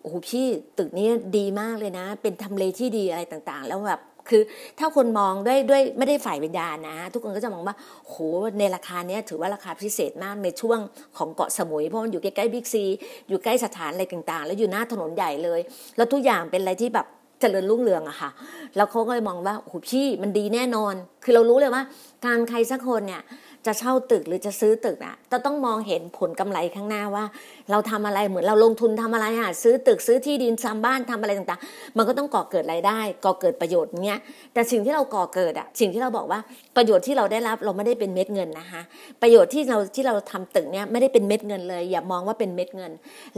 [0.02, 0.46] โอ้โหพี่
[0.78, 4.42] ตึกนี้ดีมากเลยนะ เป็นทำเลที่ดีอะไรต่างๆ แล้วแบบ คือ
[4.80, 7.76] ถ้าคนมองด้วยด้วยไม่ได้ฝ่ายวิญญาณนะ ทุกคนก็จะมองว่า
[8.08, 8.16] โห
[8.60, 10.80] ในราคาเนี้ยถือว่าราคาพิเศษมากในช่วง
[11.18, 12.86] ของเกาะสมุยเพราะมันอยู่ใกล้ๆบิ๊กซี
[13.30, 15.60] อยู่ใกล้สถานอะไรต่างๆ แล้วอยู่หน้าถนนใหญ่เลย
[15.98, 17.08] แล้วทุกอย่างเป็นอะไรที่แบบ
[17.42, 18.30] เจริญรุ่งเรืองอะค่ะ
[18.76, 21.84] แล้วเขาก็เลยมองว่าโอ้โหพี่มันดีแน่นอน คือเรารู้เลยว่า
[22.26, 23.22] การใครสักคนเนี่ย
[23.66, 27.26] จะเช่าตึกหรือจะซื้อตึกอะจะต้องมองเห็นผลกำไรข้างหน้าว่า
[27.72, 34.18] เราทำอะไรเหมือนเราลงทุนทำอะไรอะซื้อตึกซื้อที่ดินซ้ำบ้านทำอะไรต่างๆ มันก็ต้องก่อเกิดรายได้ก่อเกิดประโยชน์เนี้ย
[34.54, 36.40] แต่สิ่งที่เราก่อเกิดอะสิ่งที่เราบอกว่า
[36.76, 38.82] ประโยชน์ที่เราได้รับเราไม่ได้เป็นเม็ดเงินนะคะ
[39.22, 42.92] ประโยชน์ที่เราที่เราทำตึกเนี้ยไม่ได้เป็นเม็ดเงินเลย อย่ามองว่าเป็นเม็ดเงิน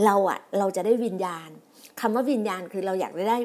[0.05, 1.49] เราอะเราจะได้วิญญาณ
[2.01, 3.39] คำว่าวิญญาณคือเราอยากได้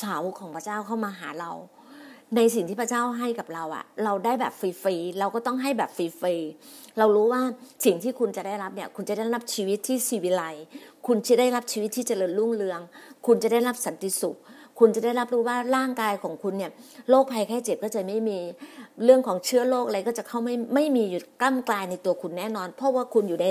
[0.00, 1.50] สาวของพระเจ้าเข้ามาหาเรา
[2.36, 7.42] ในสิ่งที่พระเจ้าให้กับเราอะเราได้แบบฟรีๆเราก็ต้องให้แบบฟรีๆเรารู้ว่า
[7.84, 10.42] สิ่งที่คุณจะได้รับเนี่ย คุณจะได้รับชีวิตที่สีวิไล
[11.06, 12.80] คุณจะได้รับชีวิตที่เจริญรุ่งเรือง
[13.26, 14.36] คุณจะได้รับสันติสุข
[14.80, 16.70] คุณจะได้รับรู้ว่าร่างกายของคุณเนี่ย
[17.10, 18.38] โรคภัยแค่เจ็บก็จะไม่มี
[19.04, 23.46] เรื่องของเชื้อโรคอะไรก็จะเข้าไม่ไม่มีอยู่กล้ำกลายในตัวคุณแน่นอน เพราะว่าคุณอยู่ใน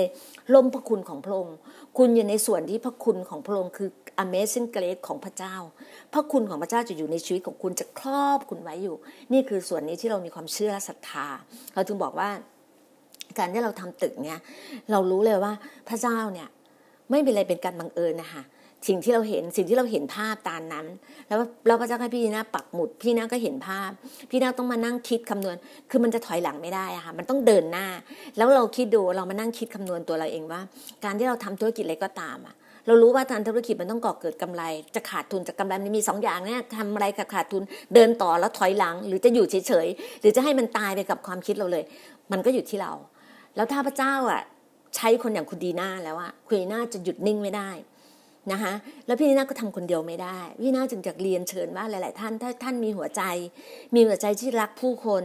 [0.54, 1.56] ล่มพระคุณของพระองค์
[1.98, 3.88] คุณอยู่ในส่วนที่พระคุณของพระองค์คือ
[4.22, 5.56] Amazing Grace ของพระเจ้า
[6.12, 8.96] พระคุณของพระเจ้าจะอยู่ในชีวิตของคุณจะครอบคุณไว้อยู่
[9.32, 11.26] นี่คือส่วนนี้ที่เรามีความเชื่อศรัทธา
[11.74, 12.28] เราจึงบอกว่า
[13.38, 14.38] การที่เราทำตึกเนี่ย
[14.90, 15.52] เรารู้เลยว่า
[15.88, 16.48] พระเจ้าเนี่ย
[17.10, 18.42] ไม่เป็นอะไรเป็นการบังเอิญนะคะ
[18.88, 20.86] สิ่งที่เราเห็นสิ่งที่เราเห็นภาพตามนั้น
[21.28, 23.90] แล้วเราก็จะให้พี่นาปักหมุด พี่นาก็เห็นภาพ
[24.30, 25.56] พี่นาต้องมานั่งคิดคำนวณ
[25.90, 27.86] คือมันจะถอยหลังไม่ได้อะค่ะมันต้องเดินหน้า
[28.36, 30.60] แล้วเราคิดดูเรามานั่งคิดคำนวณตัวเราเองว่า
[31.04, 32.54] การที่เราทำธุรกิจอะไรก็ตามอะ
[32.86, 34.62] เรารู้ว่าการธุรกิจมันต้องก่อเกิดกำไร
[34.94, 37.62] จะขาดทุนจากกำไรมันมีสองอย่างเนี่ยทำอะไรกับขาดทุน
[37.94, 41.84] เดินต่อแล้วถอยหลัง หรือจะอยู่เฉยๆหรือจะให้มันตายไปกับความคิดเราเลย
[42.32, 42.92] มันก็อยู่ที่เรา
[43.56, 44.42] แล้วถ้าพระเจ้าอะ
[44.96, 47.70] ใช้คนอย่างคุณดีน่าแล้วอะคุณดีน่าจะหยุดนิ่งไม่ได้
[48.52, 48.72] นะคะ
[49.06, 53.22] แล้วพี่นีน่าก็ทำคนเดียวไม่ได้ พี่น่าจึงจะเรียนเชิญว่าหลาย ๆ ท่านถ้าท่านมีหัวใจ
[53.94, 55.22] มีหัวใจที่รักผู้คน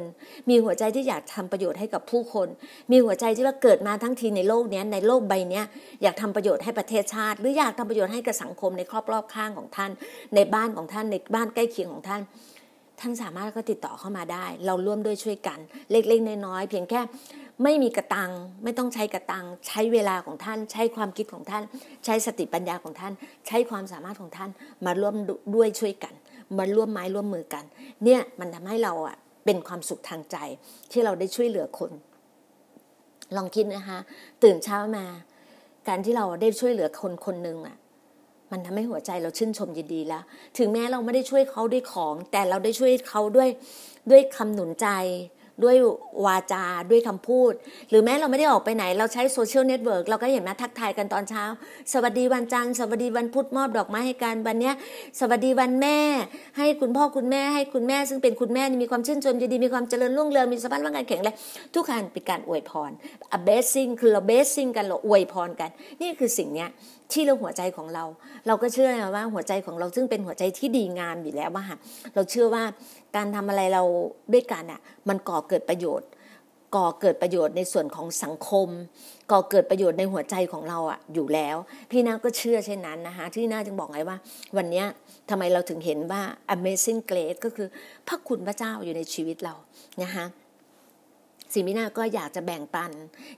[0.50, 2.48] มีหัวใจที่อยากทำประโยชน์ให้กับผู้คน
[2.92, 5.62] มีหัวใจที่ว่าเกิดมาทั้งทีในโลกนี้ในโลกใบนี้
[6.04, 9.92] อยากทำประโยชน์ให้ประเทศชาติ หรืออยากทำประโยชน์ให้กับสังคมในครอบรอบข้างของท่าน
[10.36, 12.22] ในบ้านของท่านในบ้านใกล้เคียงของท่าน
[13.00, 15.60] ท่านสามารถก็ติดต่อเข้ามาได้ เราร่วมด้วยช่วยกัน
[15.92, 17.02] เล็กๆน้อยๆเพียงแค่
[17.64, 18.32] ไม่มีกระตัง
[18.64, 21.64] ไม่ต้องใช้กระตังใช้เวลาของท่าน ใช้ความคิดของท่าน
[22.06, 23.14] ใช้สติปัญญาของท่าน
[23.48, 24.50] ใช้ความสามารถของท่าน
[24.86, 25.16] มาร่วม
[25.56, 26.14] ด้วยช่วยกัน
[26.58, 27.64] มาร่วมไม้ร่วมมือกัน
[28.04, 30.38] เนี่ยมันทำให้เราอะเป็นความสุขทางใจ
[30.92, 31.92] ที่เราได้ช่วยเหลือคน
[33.36, 34.00] ลองคิดนะคะ
[34.44, 35.06] ตื่นเช้ามา
[35.88, 37.78] การที่เราได้ช่วยเหลือคนคนหนึ่งอะ
[38.52, 40.24] มันทำให้หัวใจเราชื่นชมยินดีแล้ว
[40.58, 43.50] ถึงแม้เราไม่ได้ช่วยเขาด้วยของ แต่เราได้ช่วยเขาด้วย
[44.12, 44.88] ด้วยคำหนุนใจ
[45.64, 45.76] ด้วย
[46.26, 47.54] วาจาด้วยคำพูด
[47.90, 51.44] หรือแม้เราไม่ได้ออกไปไหน เราใช้ social network เราก็เห็นมาทักทายกันตอนเช้า
[51.94, 54.72] สวัสดีวันจันทร์สวัสดีวันพุธมอบดอกไม้ให้กันวันนี้
[55.20, 55.98] สวัสดีวันแม่
[56.58, 61.36] ให้คุณพ่อคุณแม่ให้คุณแม่ ซึ่งเป็นคุณแม่มีความชื่นชมยินดีมีความเจริญรุ่งเรืองมีสภาพร่างกายแข็งแรง
[61.74, 62.92] ทุกการเป็นการอวยพร
[63.38, 65.70] a blessing คือเรา blessing กันเราอวยพรกัน
[66.02, 66.70] นี่คือสิ่งเนี้ย
[67.14, 68.04] ที่เราหัวใจของเรา
[68.48, 71.66] เราก็เชื่อนะว่าหัวใจของเราซึ่งเป็นหัวใจที่ดีงามอยู่แล้วว่า
[72.16, 72.64] เราเชื่อว่า
[73.16, 73.84] การทำอะไรเรา
[74.34, 76.10] ด้วยกันอะมันก่อเกิดประโยชน์
[76.76, 78.70] ก่อเกิดประโยชน์ในส่วนของสังคม
[79.32, 81.58] ก่อเกิดประโยชน์ในหัวใจของเราอะอยู่แล้ว
[81.92, 84.18] พี่นาก็เชื่อเช่นนั้นนะคะที่นาจึงบอกไงว่า
[84.58, 84.84] วันนี้
[85.30, 86.22] ทำไมเราถึงเห็นว่า
[86.56, 87.68] Amazing Grace ก็คือ
[88.08, 89.54] พระคุณพระเจ้าอยู่ในชีวิตเรา
[90.04, 90.26] นะคะ
[91.54, 92.92] สิ่งที่นาก็อยากจะแบ่งปัน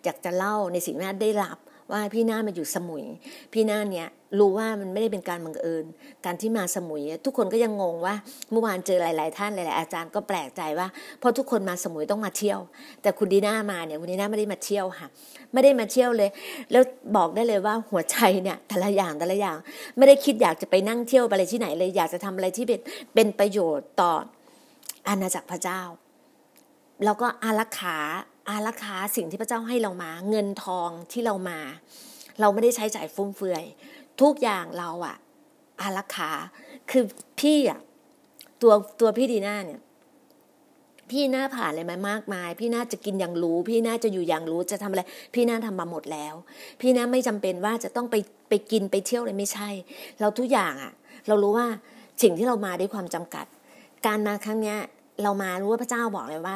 [0.03, 1.57] อยากจะเล่าในสิ่งที่นาได้รับ
[1.93, 3.05] ว่าพี่นามาอยู่สมุย
[3.53, 4.07] พี่นาเนี่ย
[4.39, 5.85] รู้ว่ามันไม่ได้เป็นการบังเอิญ
[6.25, 8.15] การที่มาสมุย ทุกคนก็ยังงงว่า
[8.51, 10.87] เมื่อวานเจอหลาย ๆ ท่านหลาย ๆ อาจารย์ก็แปลกใจว่า
[11.19, 12.59] เพราะทุกคนมาสมุยต้องมาเที่ยว
[13.01, 15.07] แต่คุณดีน่ามาเนี่ยคุณดีน่าไม่ได้มาเที่ยวค่ะ
[15.53, 16.29] ไม่ได้มาเที่ยวเลย
[16.71, 16.83] แล้ว
[17.15, 19.57] บอกได้เลยว่าหัวใจเนี่ยแต่ละอย่างแต่ละอย่าง
[19.97, 22.79] ไม่ได้คิดอยากจะไปนั่งเที่ยวอะไรที่ไหนเลย อยากจะทำอะไรที่เป็น
[23.13, 24.11] เป็นประโยชน์ต่อ
[25.07, 25.81] อาณาจักรพระเจ้า
[27.05, 27.97] แล้วก็อารักขา
[28.49, 31.59] อารักขาสิ่งที่พระเจ้าให้เรามา เงินทองที่เรามา
[32.39, 33.63] เราไม่ได้ใช้จ่ายฟุ่มเฟือย
[34.21, 35.15] ทุกอย่างเราอะ
[35.81, 36.31] อารักขา
[36.91, 37.03] คือ
[37.39, 37.79] พี่อะ
[38.61, 39.81] ตัวตัวพี่ดีน่าเนี่ย
[41.09, 45.01] พี่น่าผ่านอะไรมามากมาย พี่น่าจะกินอย่างรู้ พี่น่าจะอยู่อย่างรู้จะทำอะไร
[45.33, 46.35] พี่น่าทำมาหมดแล้ว
[46.81, 48.15] พี่น่าไม่จำเป็นว่าจะต้องไป
[48.49, 49.69] ไปกินไปเที่ยวอะไรไม่ใช่
[50.19, 50.91] เราทุกอย่างอะ
[51.27, 51.67] เรารู้ว่า
[52.21, 53.45] สิ่งที่เรามาด้วยความจำกัด
[54.05, 54.77] การมาครั้งเนี้ย
[55.23, 56.55] เรามารู้ว่าพระเจ้าบอกเลยว่า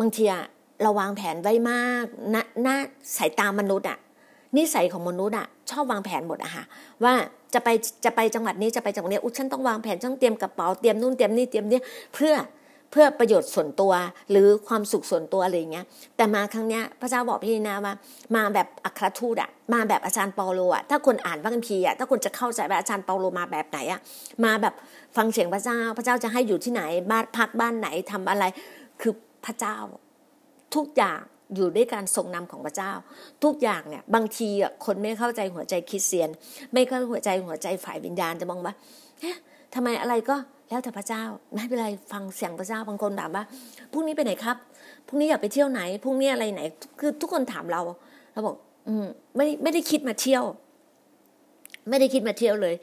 [0.00, 0.44] บางทีอะ
[0.82, 2.76] เราวางแผนไว้มากณหน้า
[3.16, 3.98] สายตามนุษย์อะ
[4.56, 6.64] นิสัยของมนุษย์อะชอบวางแผนหมดอะค่ะ
[7.04, 7.14] ว่า
[7.54, 7.68] จะไป
[8.04, 11.80] จะไปจังหวัดนี้จะไปจังหวัดนี้อุ้ฉันต้องวางแผนต้องเตรียมกระเป๋าเตรียมนู่นเตรียมนี่เตรียมนี่
[12.14, 12.34] เพื่อ
[12.92, 13.92] เพื่อประโยชน์ส่วนตัว
[14.30, 15.84] หรือความสุขส่วนตัวอะไรเงี้ย
[16.16, 17.94] แต่มาครั้งเนี้ยพระเจ้าบอกพี่นะว่า
[18.36, 24.00] มาแบบอัครทูตอะมาแบบอาจารย์เปาโลอะถ้าคนอ่านพระคัมภีร์อะถ้าคนจะเข้าใจว่าอาจารย์เปาโลมาแบบไหนอะ
[24.44, 24.74] มาแบบ
[25.16, 28.44] ฟังเสียงพระเจ้า พระเจ้าจะให้อยู่ที่ไหนบ้านพักบ้านไหนทำอะไร
[29.00, 29.12] คือ
[29.44, 29.76] พระเจ้า
[30.74, 31.20] ทุกอย่าง
[31.54, 32.92] อยู่ด้วยการทรงนำของพระเจ้า
[33.44, 36.30] ทุกอย่างเนี่ยบางทีอะคนไม่เข้าใจหัวใจคริสเตียน
[36.72, 38.74] ไม่เข้าหัวใจหัวใจฝ่ายวิญญาณจะมองว่า
[39.20, 39.36] เอ๊ะ
[39.74, 40.36] ทำไมอะไรก็
[40.68, 41.22] แล้วแต่พระเจ้า
[41.54, 43.44] ไม่เป็นไรฟังเสียงพระเจ้าบางคนถามว่า
[43.92, 44.56] พรุ่งนี้ไปไหนครับ
[45.06, 46.62] พรุ่งนี้อยากไปเที่ยวไหนพรุ่งนี้อะไรไหน
[47.00, 47.82] คือทุกคนถามเรา
[48.32, 48.54] เราบอก
[48.88, 50.44] อืมไม่ไม่ได้คิดมาเที่ยว
[51.88, 52.74] ไม่ได้คิดมาเที่ยวเลย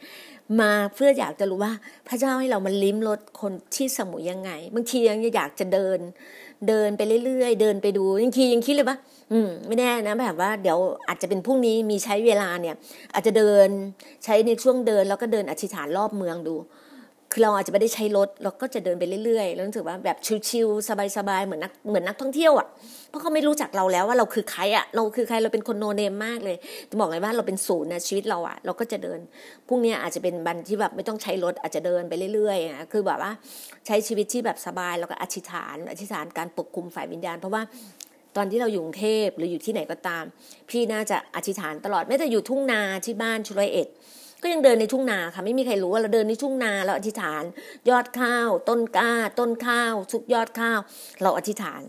[0.61, 1.73] มาเพื่ออยากจะรู้ว่า
[2.07, 5.99] พระเจ้าให้เรามันลิ้มรสคนที่สมุยยังไงบางทียังอยากจะเดิน
[6.67, 8.97] เดินไปเรื่อยๆ เดินไปดูยังทียังคิดเลยว่า
[9.31, 12.75] อืมไม่แน่นะแบบว่าเดี๋ยวอาจจะเป็นพรุ่งนี้มีใช้เวลาเนี่ย
[13.13, 13.67] อาจจะเดิน
[14.23, 16.55] ใช้ในช่วงเดินแล้วก็เดินอธิษฐานรอบเมืองดู
[17.31, 20.17] คือเราอาจจะไม่ได้ใช้รถเราก็จะเดินไปเรื่อยๆแล้วรู้สึกว่าแบบ
[20.49, 22.67] ชิลๆสบายๆเหมือนนักเหมือนนักท่องเที่ยวอะ
[23.09, 26.57] เพราะเขาไม่รู้จักเราแล้วว่าเราคือใครอะเราคือใครเราเป็นคนโนเนมมากเลย
[26.89, 29.19] จะบอกเลยว่าเราเป็นศูนย์นะชีวิตเราอะเราก็จะเดิน
[29.67, 33.31] พรุ่งนี้อาจจะเป็นบันที่แบบไม่ต้องใช้รถอาจจะเดินไปเรื่อยๆนะคือแบบว่า
[33.87, 37.61] ใช้ชีวิตที่แบบสบายแล้วก็อธิษฐานอธิษฐานการปกคุมฝ่ายวิญญาณ เพราะว่า
[38.35, 40.23] ตอนที่เราอยู่กรุงเทพหรืออยู่ที่ไหนก็ตาม
[40.69, 43.87] พี่น่าจะอธิษฐานตลอดไม่แต่อยู่ทุ่งนาที่บ้านชุรเอ็ด
[44.45, 47.43] ก็ยังเดินในทุ่งนาค่ะ ไม่มีใครรู้ว่าเราเดินในทุ่งนาเราอธิษฐาน
[47.89, 50.79] ยอดข้าว ต้นกล้า ต้นข้าวสุกยอดข้าว
[51.21, 51.81] เราอธิษฐาน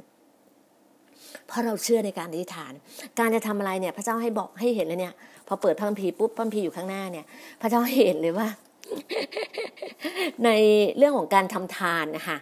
[1.46, 2.72] เพราะเราเชื่อในการอธิษฐาน
[3.18, 5.14] การจะทำอะไรเนี่ย พระเจ้าให้บอกให้เห็นเลยเนี่ย
[5.46, 7.26] พอเปิดพระคัมภีร์ปุ๊บพระคัมภีร์อยู่ข้างหน้าเนี่ย
[7.60, 8.48] พระเจ้าเห็นเลยว่า
[10.44, 10.50] ใน
[10.96, 12.36] เรื่องของการทำทานนะคะ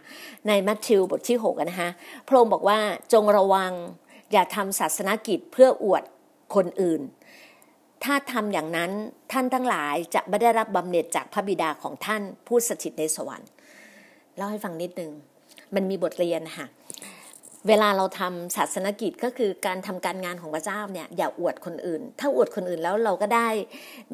[0.49, 1.91] ในมัทธิวบทที่6นะคะ
[2.29, 2.79] พระองค์บอกว่า
[3.13, 3.73] จงระวัง
[4.33, 6.03] อย่าทำศาสนกิจเพื่ออวด
[6.55, 7.01] คนอื่น
[8.05, 8.91] ถ้าทำอย่างนั้น
[9.33, 13.49] ท่านทั้งหลายจะไม่ได้รับบำเหน็จจากพระบิดาของท่านผู้สถิตในสวรรค์
[14.37, 15.11] เล่าให้ฟังนิดนึง
[15.75, 16.67] มันมีบทเรียนค่ะ
[17.69, 23.49] เวลาเราทำศาสนกิจก็คือการทำการงานของพระเจ้าเนี่ยอย่าอวดคนอื่น ถ้าอวดคนอื่นแล้วเราก็ได้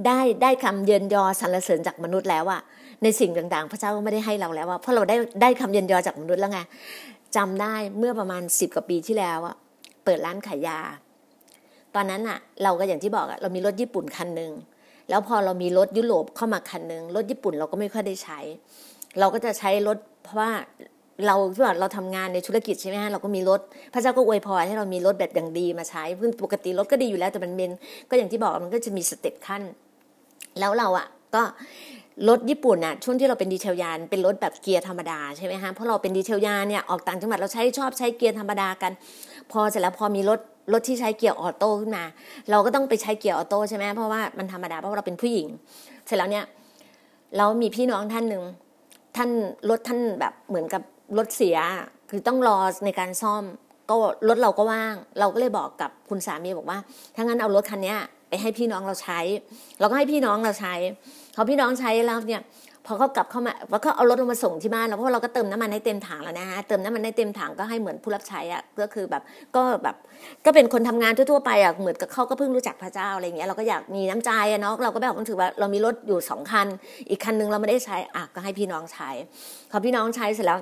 [0.07, 2.61] ได้ได้คำเยินยอสรรเสริญจากมนุษย์แล้วอะ
[3.03, 6.61] ในสิ่งต่างๆ พระเจ้าก็ไม่ได้ให้เราแล้วอะเพราะเราได้ได้คำเยินยอจากมนุษย์แล้วไง
[7.37, 9.57] จำได้เมื่อประมาณสิบกว่าปีที่แล้วอะ
[10.05, 10.79] เปิดร้านขายยา
[11.95, 14.53] ตอนนั้นอะเราก็อย่างที่บอกอะเรามีรถญี่ปุ่นคันหนึ่ง
[15.09, 18.39] แล้วพอเรามีรถยุโรปเข้ามาคันหนึ่งรถญี่ปุ่นเราก็ไม่ค่อยได้ใช้
[19.19, 20.51] เราก็จะใช้รถเพราะว่า
[21.27, 23.61] เราที่ว่าเราทำงานในธุรกิจใช่ไหมฮะเราก็มีรถ
[23.93, 27.71] พระเจ้าก็อวยพรให้เรามีรถแบบอย่างดีมาใช้เพื่อปกติรถก็ดีอยู่แล้วแต่มันเป็น
[28.11, 29.63] ก็อย่างที่บอกมันก็จะมี step ขั้น
[30.59, 31.43] แล้วเราอะก็
[32.29, 38.93] รถญี่ปุ่นอะช่วงที่เราเป็น detail ยาเนี่ยเป็นรถแบบเกียร์ธรรมดาใช่ไหมฮะเพราะเราเป็น detail ยาเนี่ยออกต่างจังหวัดเราใช้ชอบใช้เกียร์ธรรมดากัน
[39.53, 40.41] พอเสร็จแล้วพอมีรถ
[40.73, 42.05] รถที่ใช้เกียร์ auto ขึ้นมา
[42.51, 45.49] เราก็ต้องไปใช้เกียร์ auto ใช่ไหมเพราะว่ามันธรรมดาเพราะเราเป็นผู้หญิง
[46.07, 46.45] เสร็จแล้วเนี่ย
[47.39, 48.45] เรามีพี่น้องท่านหนึ่ง
[49.17, 49.31] ท่าน
[49.71, 50.83] รถท่านแบบเหมือนกับ
[51.19, 51.57] รถเสีย
[52.11, 53.45] คือต้องรอในการซ่อม
[53.89, 53.95] ก็
[54.29, 56.79] รถเราก็ว่าง เราก็เลยบอกกับคุณสามีบอกว่า
[57.15, 57.95] ถ้างั้นเอารถคันนี้
[58.29, 59.21] ไปให้พี่น้องเราใช้
[59.81, 60.75] เราก็ให้พี่น้องเราใช้
[61.35, 62.43] เขาพี่น้องใช้แล้วเนี่ย
[62.87, 69.23] พอเขากลับเข้ามาว่าเขาเอารถลงมาส่งที่บ้านแล้วเพราะเราก็เติมน้ำมันให้เต็มถังแล้วนะฮะเติมน้ำมันให้เต็มถังก็ให้เหมือนผู้รับใช้อะก็คือแบบ
[69.57, 69.97] ก็แบบ
[70.45, 76.67] ก็เป็นคนทำงานทั่วๆไปอะเหมือนกับเขาก็เพิ่งรู้จักพระเจ้าอะไรเงี้ยเราก็อยากมีน้ำใจอะเนาะเราก็แบบรู้สึกว่าเรามีรถอยู่สองคัน
[77.11, 79.11] อีกคันนึงเราไม่ได้ใช้อะก็ให้พี่น้องใช้
[79.71, 80.59] พอพี่น้องใช้เสร็จแล้ว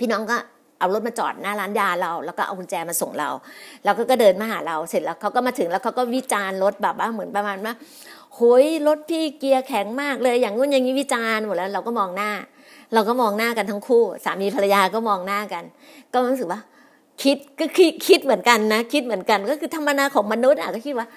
[0.00, 0.36] พี่น้องก็
[0.78, 3.28] เอารถมาจอดหน้าร้านยาเรา แล้วก็เอากุญแจมาส่งเรา
[3.84, 7.72] เราก็ก็เดินมาหาเราเสร็จแล้วเขาก็มาถึงแล้วเขาก็วิจารณ์รถแบบว่าเหมือนประมาณว่า
[8.38, 12.30] โหยรถพี่เกียร์แข็งมากเลย อย่างงู้นอย่างนี้วิจารณ์หมดแล้วเราก็มองหน้า
[12.94, 15.64] เราก็มองหน้ากันทั้งคู่ สามีภรรยาก็มองหน้ากัน
[16.12, 16.60] ก็รู้สึกว่า
[17.22, 21.08] คิดก็คิดคิดเหมือนกันนะ คิดเหมือนกันก็คือธรรมนาของมนุษย์อะก็คิดว่า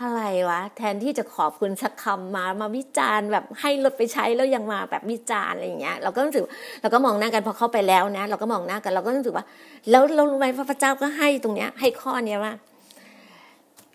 [0.00, 6.42] อะไรวะ แทนที่จะขอบคุณสักคำมามาวิจารณ์แบบให้รถไปใช้แล้วยังมาแบบวิจารณ์อะไรอย่างเงี้ยเราก็รู้สึก
[6.80, 9.44] เราก็มองหน้ากันพอเข้าไปแล้วนะ เราก็มองหน้ากันเราก็รู้สึกว่า
[9.90, 12.52] แล้วเรารู้ไหมพระเจ้าก็ให้ตรงเนี้ย ให้ข้อเนี้ยว่า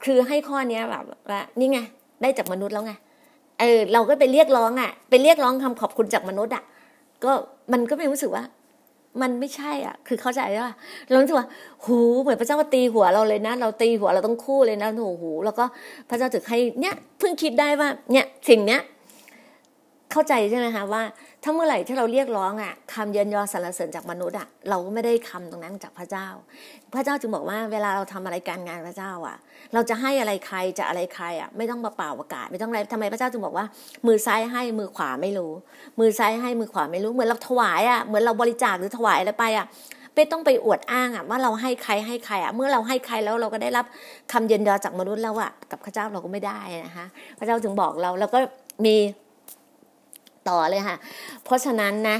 [0.03, 1.79] คือให้ข้อเนี้ยแบบว่านี่ไง
[2.21, 2.93] ได้จากมนุษย์แล้วไง
[3.59, 6.63] เออเราก็ไปเรียกร้องอะไปเรียกร้องคำขอบคุณจากมนุษย์อะ
[7.23, 7.31] ก็
[7.71, 8.43] มันก็ไม่รู้สึกว่า
[9.21, 10.71] มันไม่ใช่อะ คือเข้าใจว่า
[11.07, 11.47] เราคิดว่า
[11.85, 15.65] หูเหมือนพระเจ้าตีหัวเราเลยนะ เราตีหัวเราต้องคู่เลยนะโอ้โหแล้วก็
[16.09, 18.81] พระเจ้าถึงให้เนี่ยเพิ่งคิดได้ว่า เนี่ยสิ่งเนี้ย
[20.11, 21.03] เข้าใจใช่ไหมคะว่า
[21.43, 26.27] ถ้าเมื่อไหร่ที่เราเรียกร้องอะคำเยินยอสรรเสริญจากมนุษย์อะเราก็ไม่ได้คำตรงนั้นจากพระเจ้า
[26.93, 29.37] พระเจ้าจึงบอกว่าเวลาเราทำอะไรการงานพระเจ้าอะ
[29.73, 33.65] เราจะให้อะไรใครจะอะไรใครอะไม่ต้องมาเป่าประกาศ ไม่ต้องอะไรทำไมพระเจ้าจึงบอกว่า
[34.07, 35.51] มือซ้ายให้มือขวาไม่รู้
[35.99, 39.65] มือซ้ายให้มือขวาไม่รู้เหมือนเราถวายอะเหมือนเราบริจาคหรือถวายอะไรไปอะ
[40.15, 43.85] ไม่ต้องไปอวดอ้างอะว่าเราให้ใครให้ใครอะเมื่อเราให้ใครแล้วเราก็ได้รับ
[44.31, 47.05] คำเย็นยอจากมนุษย์แล้วอะกับพระเจ้าเราก็ไม่ได้นะคะ
[47.39, 48.39] พระเจ้าจึงบอกเราแล้วก็
[48.85, 48.95] มี
[50.49, 50.97] ต่อเลยค่ะ
[51.43, 52.17] เพราะฉะนั้นนะ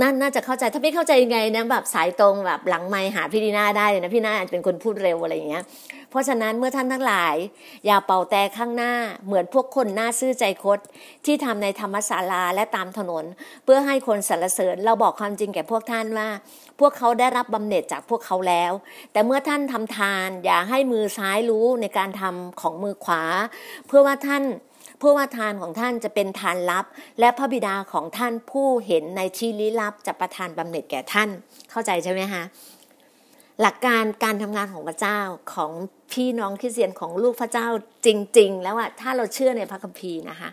[0.00, 5.64] น่าน่าจะเข้าใจถ้าไม่เข้าใจยังไงนะแบบสายตรงแบบหลังไมหาพี่ดีนาได้เลยนะพี่นาอาจจะเป็นคนพูดเร็วอะไรอย่างเงี้ย
[6.10, 7.36] เพราะฉะนั้นเมื่อท่านทั้งหลาย
[7.86, 8.92] อย่าเป่าแต่ข้างหน้า
[9.26, 10.78] เหมือนพวกคนหน้าซื่อใจคด
[11.24, 13.24] ที่ทำในธรรมศาลาและตามถนน
[13.64, 16.28] เพื่อให้คนสรรเสริญเราบอกความจริงแก่พวกท่านว่า
[16.80, 18.72] พวกเขาได้รับบำเหน็จจากพวกเขาแล้ว
[19.12, 23.22] แต่เมื่อท่านทำทาน อย่าให้มือซ้ายรู้ในการทำของมือขวา
[23.86, 24.42] เพื่อว่าท่าน
[24.98, 26.84] เพื่อว่าทานของท่านจะเป็นทานลับ
[27.20, 31.28] และพระบิดาของท่านผู้เห็นในที่ลี้ลับจะประทานบำเหน็จแก่ท่าน
[31.70, 32.42] เข้าใจใช่ไหมคะ
[33.62, 35.18] หลักการการทำงานของพระเจ้า
[35.54, 35.72] ของ
[36.12, 37.66] พี่น้องคริสเตียนของลูกพระเจ้า
[38.06, 40.50] จริง ๆ แล้วอะถ้าเราเชื่อในพระคัมภีร์นะคะ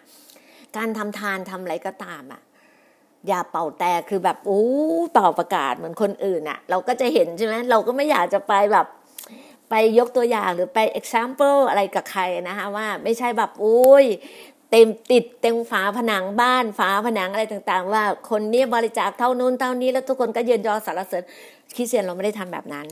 [0.77, 2.41] การทำทานทำอะไรก็ตามอะ
[3.27, 4.65] อย่าเป่าแต่คือแบบอู้
[5.12, 8.88] เป่าประกาศเหมือนคนอื่นอะเราก็จะเห็นใช่ไหมเราก็ไม่อยากจะไปแบบ
[9.76, 14.06] ไปยกตัวอย่างหรือไป example อะไรกับใครนะคะว่าไม่ใช่แบบอุ้ย
[14.72, 21.24] เต็มติดเต็มฝาผนังบ้านฝาผนังอะไรต่างๆ ว่าคนนี้บริจาคเท่านู้นเท่านี้แล้วทุกคนก็ยืนยอสารเสริญ
[21.76, 22.88] คริสเตียนเราไม่ได้ทำแบบนั้น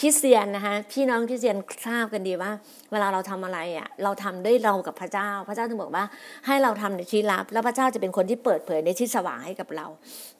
[0.00, 2.50] คริสเตียนนะคะพี่น้องคริสเตียนทราบกันดีว่า
[2.92, 6.04] เวลาเราทำอะไรอะเราทำด้วยเรากับพระเจ้า พระเจ้าถึงบอกว่า
[6.46, 9.86] ให้เราทำในที่ลับ แล้วพระเจ้าจะเป็นคนที่เปิดเผยในที่สว่างให้กับเรา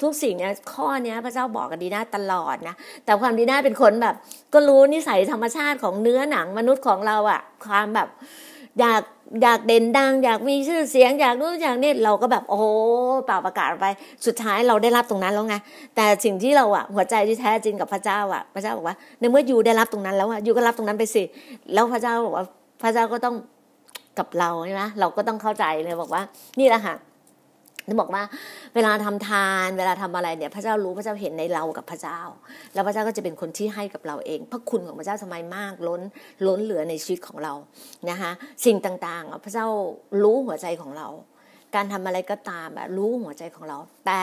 [0.02, 4.14] ทุกสิ่งเนี้ยข้อเนี้ยพระเจ้าบอกกันดีน่าตลอดนะแต่ความดีน่าเป็นคนแบบ
[4.54, 8.08] ก็รู้นิสัยธรรมชาติของเนื้อหนังมนุษย์ของเราอะความแบบ
[8.78, 9.02] อยาก
[9.42, 12.60] อยากเด่นดัง อยากมีชื่อเสียง อยากรู้อยากนี่เราก็แบบโอ้
[13.26, 13.86] เปล่าประกาศไป
[14.26, 15.56] สุดท้ายเราได้รับตรงนั้นแล้วไง
[15.96, 21.22] แต่สิ่งที่เราอะหัวใจที่แท้จริงกับพระเจ้าอะพระเจ้าบอกว่าในเมื่ออยู่ได้รับตรงนั้นแล้วอะอยู่ก็รับตรงนั้นไปสิ
[21.72, 22.44] แล้วพระเจ้าบอกว่า
[22.82, 23.34] พระเจ้าก็ต้อง
[24.18, 26.22] กับเราใช่ไหมเราก็ต้องเข้าใจเลยบอกว่า
[26.60, 26.94] นี่แหละค่ะ
[27.90, 28.24] นึกบอกว่า
[28.74, 32.20] เวลาทำทาน เวลาทำอะไรเนี่ย พระเจ้ารู้พระเจ้าเห็นในเรากับพระเจ้า
[32.74, 36.02] แล้วพระเจ้าก็จะเป็นคนที่ให้กับเราเอง พระคุณของพระเจ้าทำไมมากล้น
[36.46, 37.52] ล้นเหลือในชีวิตของเรา
[38.10, 38.30] นะคะ
[38.64, 39.66] สิ่งต่างๆ พระเจ้า
[40.22, 41.08] รู้หัวใจของเรา
[41.74, 44.22] การทำอะไรก็ตามแบบรู้หัวใจของเรา แต่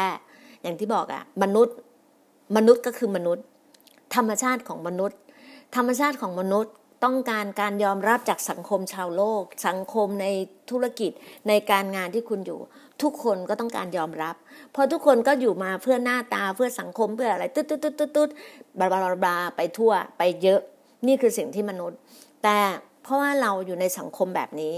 [0.62, 1.76] อย่างที่บอกอะมนุษย์
[2.58, 3.46] มนุษย์ก็คือมนุษย์
[4.16, 5.18] ธรรมชาติของมนุษย์
[5.76, 10.28] ธรรมชาติของมนุษย์ต้องการการยอมรับจากสังคมชาวโลก สังคมใน
[10.72, 11.12] ธุรกิจ
[11.48, 12.60] ในการงานที่คุณอยู่
[13.04, 14.36] ทุกคนก็ต้องการยอมรับ
[14.72, 18.30] เพราะทุกคนก็อยู่มาเพื่อหน้าตาเพื่อสังคมเพื่ออะไรตุ๊ดตุ๊ดตุ๊ดตุ๊ดตุ๊ด
[18.80, 20.60] บลาบลาบลาไปทั่วไปเยอะ
[21.08, 22.00] นี่คือสิ่งที่มนุษย์
[22.44, 22.58] แต่
[23.04, 24.76] เพราะว่าเราอยู่ในสังคมแบบนี้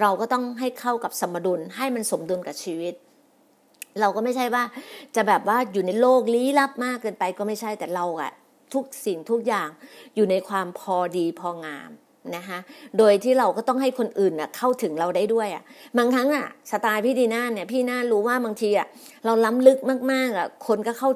[0.00, 2.94] เราก็ต้องให้เข้ากับสมดุลให้มันสมดุลกับชีวิต
[4.00, 4.64] เราก็ไม่ใช่ว่า
[5.16, 8.32] จะแบบว่าอยู่ในโลกลี้ลับมากเกินไปก็ไม่ใช่แต่เราอะ
[8.74, 9.68] ทุกสิ่งทุกอย่าง
[10.14, 11.90] อยู่ในความพอดีพองาม
[12.36, 12.58] นะคะ
[12.98, 15.62] โดยที่เราก็ต้องให้คนอื่นน่ะเข้าถึงเราได้ด้วยอะ
[15.98, 18.86] บางครั้งอะสไตล์พี่ดีน่าเนี่ยพี่น่ารู้ว่าบางทีอะ
[19.24, 19.78] เราล้ำลึก
[20.12, 21.08] มากๆอะคนก็เข้า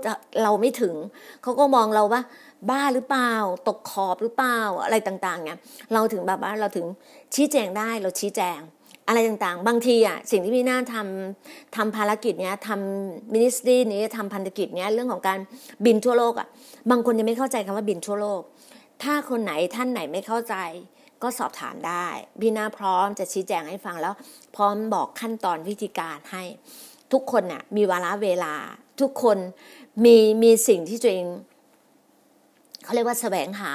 [0.43, 0.95] เราไม่ถึง
[1.43, 2.21] เขาก็มองเราว่า
[2.71, 3.33] บ้าหรือเปล่า
[3.69, 5.59] ตกขอบหรือเปล่าอะไรต่างๆเนี่ย
[5.93, 6.87] เราถึงแบบว่าเราถึง
[7.35, 8.61] ชี้แจงได้เราชี้แจง
[9.09, 15.39] อะไรต่างๆ บางทีอะสิ่งที่พี่น่าทำทำภารกิจเนี้ยทำมินิสทรีนี้ทำพันธกิจเนี้ยเรื่องของการ
[15.85, 16.49] บินทั่วโลกอะ
[16.91, 18.43] บางคนยังไม่เข้าใจคำว่าบินทั่วโลก
[19.03, 20.55] ถ้าคนไหนท่านไหนไม่เข้าใจ
[21.23, 22.07] ก็สอบถามได้
[22.41, 24.15] พี่นาพร้อมจะชี้แจงให้ฟังแล้ว
[24.57, 26.43] พร้อมบอกขั้นตอนวิธีการให้
[27.13, 28.55] ทุกคนน่ะมีวาระเวลา
[29.01, 29.39] ทุกคน
[30.05, 31.29] มีมีสิ่งที่ตัวเอง
[32.85, 33.75] เขาเรียกว่าแสวงหา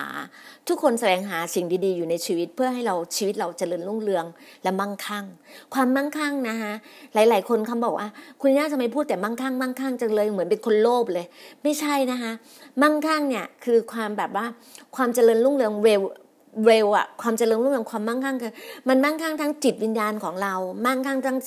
[0.67, 4.25] ทุกคนแสวงหาสิ่งดีๆ อยู่ในชีวิตเพื่อให้เราชีวิตเราเจริญรุ่งเรือง
[4.63, 5.25] และมั่งคั่ง
[5.73, 6.73] ความมั่งคั่งนะคะ
[7.13, 8.07] หลาย ๆ คนคำบอกว่า
[8.41, 11.25] คุณย่าทำไมพูดแต่มั่งคั่งมั่งคั่งจังเลยเหมือนเป็นคนโลภเลย
[11.63, 12.31] ไม่ใช่นะคะ
[12.81, 14.45] มั่งคั่งเนี่ยคือความแบบว่า
[14.95, 16.01] ความเจริญรุ่งเรืองเร็ว
[16.65, 18.51] เร็วอะความเจริญรุ่งเรืองความมั่งคั่งคือ
[18.89, 20.53] มันมั่งคั่งทั้งจิตวิญญาณของเรา
[20.85, 21.37] มั่งคั่งทั้ง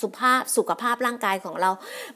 [0.00, 1.70] สุภาพสุขภาพร่างกายของเรา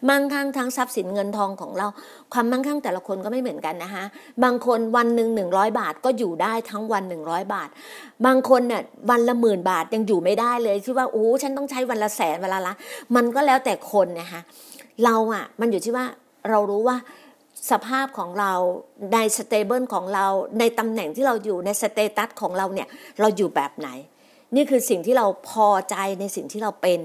[0.08, 1.86] มั่งคั่งทั้งทรัพย์สินเงินทองของเรา
[2.32, 4.04] ความมั่งคั่งแต่ละคนก็ไม่เหมือนกันนะคะ
[4.44, 7.68] บางคนวันหนึ่งหนึ่งร้อยบาทก็อยู่ได้ทั้งวันหนึ่งร้อยบาท
[8.26, 12.74] บางคนเนี่ยวันละหมื่นบาทยังอยู่ไม่ได้เลยที่ว่าโอ้ฉันต้องใช้วันละแสนเวลาละ
[13.16, 14.40] มันก็แล้วแต่คนนะคะ
[15.04, 16.04] เราอะมันอยู่ที่ว่า
[16.50, 16.96] เรารู้ว่า
[17.70, 18.52] สภาพของเรา
[19.14, 20.26] ใน stable ของเรา
[20.58, 22.88] ในตำแหน่งที่เราอยู่ใน status ของเราเนี่ย
[23.20, 23.88] เราอยู่แบบไหน
[24.56, 27.00] นี่คือสิ่งที่เราพอใจในสิ่งที่เราเป็น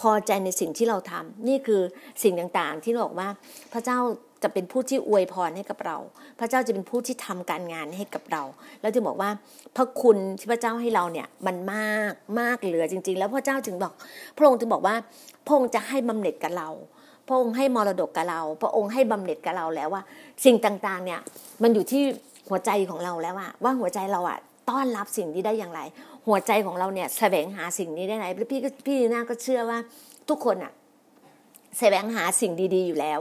[0.00, 1.82] พอใจในสิ่งที่เราทำนี่คือ
[2.22, 3.28] สิ่งต่างๆ ที่บอกว่า
[3.72, 3.98] พระเจ้า
[4.42, 5.96] จะเป็นผู้ที่อวยพรให้กับเรา
[6.38, 8.42] พระเจ้าจะเป็นผู้ที่ทำการงานให้กับเรา
[8.80, 9.30] แล้วจึงบอกว่า
[9.76, 13.92] พระคุณที่พระเจ้าให้เราเนี่ยมันมากมากเหลือจริง ๆ แล้วพระเจ้าจึงบอก
[14.36, 14.96] พระองค์จึงบอกว่า
[15.46, 16.68] พระองค์จะให้บำเหน็จกับเรา
[17.26, 20.02] พระองค์ให้มรดกกับเรา พระองค์ให้บำเหน็จกับเราแล้วว่า
[20.44, 21.20] สิ่งต่างๆเนี่ย
[21.62, 22.02] มันอยู่ที่
[22.48, 24.38] หัวใจของเราแล้วว่าว่าหัวใจเราอะ
[24.70, 25.80] ต้อนรับสิ่งนี้ได้อย่างไร
[26.26, 29.78] หัวใจของเราเนี่ยแสวงหาสิ่งนี้ได้ไหนพี่พี่น่าก็เชื่อว่า
[30.28, 30.72] ทุกคนอะ
[31.78, 33.20] แสวงหาสิ่งดีๆอยู่แล้ว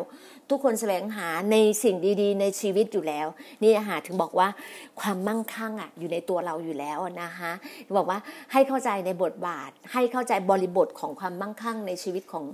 [0.49, 3.27] ทุกคนแสวงหาในสิ่งดีๆ ในชีวิตอยู่แล้ว
[3.61, 4.47] นี่หาถึงบอกว่า
[4.99, 7.51] ความมั่งคั่งอะอยู่ในตัวเราอยู่แล้วนะคะ
[7.97, 8.19] บอกว่า
[8.51, 12.45] ให้เข้าใจในบทบาท ให้เข้าใจบริบทของความมั่งคั่งในชีวิตของ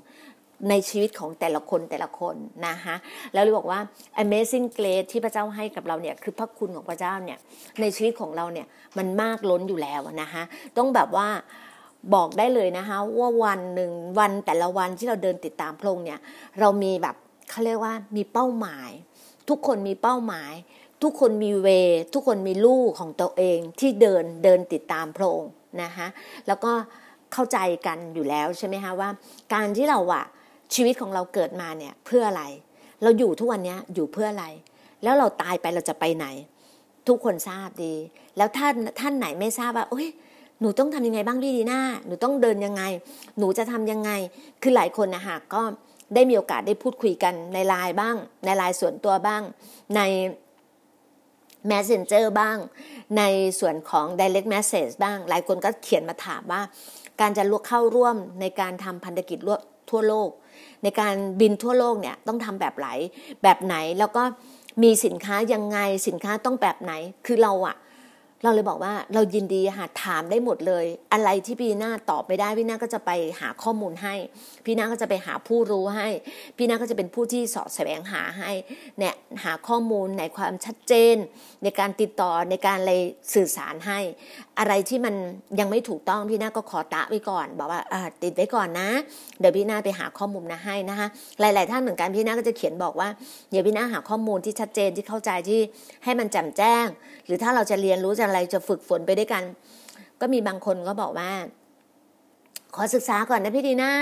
[0.70, 2.36] ในชีวิตของแต่ละคนแต่ละคน
[2.68, 2.96] นะคะ
[3.34, 3.80] แล้วเลยบอกว่า
[4.24, 7.38] amazing grace ที่พระเจ้าให้กับเราเนี่ยคือพระคุณของพระเจ้าเนี่ย
[7.82, 10.44] ในชีวิตของเราเนี่ยมันมากล้นอยู่แล้วนะคะ
[10.78, 11.28] ต้องแบบว่า
[12.14, 16.20] บอกได้เลยนะคะว่าวันหนึ่งวันแต่ละวันที่เราเดินติดตามพระองค์เนี่ย
[16.60, 17.16] เรามีแบบ
[17.50, 18.90] เขาเรียกว่ามีเป้าหมาย
[19.50, 20.54] ทุกคนมีเป้าหมาย
[21.04, 21.68] ทุกคนมีเว
[22.14, 25.52] ทุกคนมีลูกของตัวเองที่เดินเดินติดตามพระองค์
[25.84, 26.08] นะคะ
[26.48, 26.72] แล้วก็
[27.34, 29.10] เข้าใจกันอยู่แล้วใช่ไหมคะว่า
[29.54, 30.26] การที่เราอะ
[30.74, 32.44] ชีวิตของเราเกิดมาเนี่ยเพื่ออะไร
[33.04, 34.46] เราอยู่ทุกวันนี้อยู่เพื่ออะไร
[35.04, 36.26] แล้วเราตายไปเราจะไปไหน
[37.08, 37.94] ทุกคนทราบดี
[38.38, 40.08] แล้วท่านท่านไหนไม่ทราบว่าเอ้ย
[40.62, 42.84] หนูต้องทำยังไงบ้างพี่ดีหน้าหนูต้องเดินยังไง
[43.38, 44.12] หนูจะทำยังไง
[44.62, 45.62] คือหลายคนนะฮะก็
[46.14, 48.16] ได้มีโอกาสได้พูดคุยกันในไลน์บ้าง
[48.46, 49.42] ในไลน์ส่วนตัวบ้าง
[49.96, 50.02] ใน
[51.72, 52.58] Messenger บ้าง
[53.18, 53.24] ใน
[53.60, 56.62] ส่วนของ Direct Message บ้าง หลายคนก็เขียนมาถามว่า
[57.22, 59.40] การจะเข้าร่วมในการทำพันธกิจ
[59.90, 60.30] ทั่วโลก
[60.84, 62.88] ในการบินทั่วโลกเนี่ยต้องทำแบบไหน
[63.44, 64.24] แบบไหน แล้วก็
[64.84, 66.94] มีสินค้ายังไงสินค้าต้องแบบไหน
[67.26, 67.78] คือเราอะ
[68.44, 74.16] เราเลยบอกว่าเรายินดีหาถามได้หมดเลย อะไรที่พี่นาตอบไม่ได้พี่นาก็จะไปหาข้อมูลให้
[74.66, 76.08] พี่นาก็จะไปหาผู้รู้ให้
[76.58, 78.52] พี่นาก็จะเป็นผู้ที่สอบแสวงหาให้
[79.00, 81.16] เนี่ยหาข้อมูลในความชัดเจน
[81.64, 82.94] ในการติดต่อในการอะไร
[83.34, 84.00] สื่อสารให้
[84.60, 85.16] อะไรที่มัน
[85.60, 87.82] ยังไม่ถูกต้องพี่นาก็ขอตะไว้ก่อน บอกว่า
[88.24, 88.90] ติดไว้ก่อนนะ
[89.40, 91.08] เดี๋ยวพี่นาไปหาข้อมูลนะให้นะคะ
[91.40, 93.10] หลาย ๆ ท่านเหมือนกันพี่นาก็จะเขียนบอกว่า
[93.52, 95.60] เดี๋ยวพี่นาหาข้อมูลที่ชัดเจนที่เข้าใจที่
[96.04, 96.86] ให้มันแจ่มแจ้ง
[97.26, 99.44] หรือถ้าเราจะเรียนรู้จะอะไรจะฝึกฝนไปด้วยกัน
[100.22, 101.30] ก็มีบางคนก็บอกว่า
[102.76, 103.94] ขอศึกษาก่อนนะพี่ดีน่า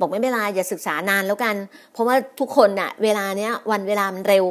[0.00, 1.56] บอกไม่เป็นไรอย่าศึกษานานแล้วกัน
[1.92, 4.46] เพราะว่าทุกคนอะเวลาเนี้ยวันเวลามันเร็ว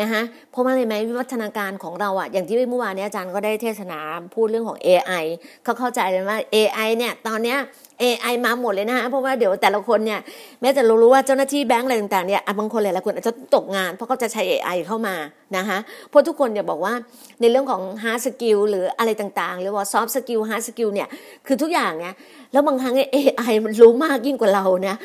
[0.00, 3.98] นะฮะเพราะว่าอะไรไหมวิวัฒนาการของเราอะอย่างที่เมื่อวานนี้อาจารย์ก็ได้เทศนา
[4.34, 5.24] พูดเรื่องของ AI
[5.64, 7.58] เขาเข้าใจเลยว่า AI เนี่ยตอนเนี้ย
[8.02, 10.20] AI มาหมดเลยนะฮะเพราะว่าเดี๋ยวแต่ละคนเนี่ย
[10.60, 15.14] แม้จะรู้ว่าเจ้าหน้าที่แบงก์อะไรต่างๆเนี่ยบางคนหลายๆคนอาจจะตกงานเพราะเขาจะใช้ AI เข้ามา
[15.56, 15.78] นะคะ
[16.08, 16.94] เพราะทุกคนเนี่ยบอกว่า
[17.40, 21.08] ในเรื่องของ hard skill หรืออะไรต่างๆ หรือว่า soft skill hard skill เนี่ย
[21.46, 22.14] คือทุกอย่างเนี่ย
[22.52, 24.96] แล้วบางครั้ง AI มันรู้มากยิ่งกว่าเรานี่ย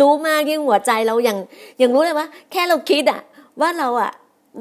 [0.00, 1.38] รู้มากยิ่งหัวใจเราอย่าง
[1.78, 3.20] อย่างรู้เลยว่า แค่เราคิดอะ
[3.60, 4.12] ว่าเราอะ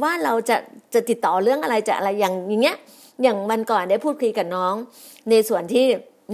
[0.04, 0.58] ว่าเราจะ
[0.94, 2.78] จะติดต่อเรื่องอะไรจะอะไรอย่างอย่างเงี้ย
[3.24, 4.74] อย่างวันก่อนได้พูดคุยกับน้อง
[5.30, 5.86] ในส่วนที่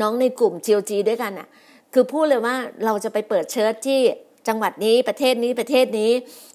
[0.02, 1.48] น้องในกลุ่ม GOG ด้วยกันอะ
[1.94, 4.00] คือพูดเลยว่าเราจะไปเปิดเชิร์ตที่
[4.48, 6.12] จังหวัดนี้ประเทศนี้ประเทศนี้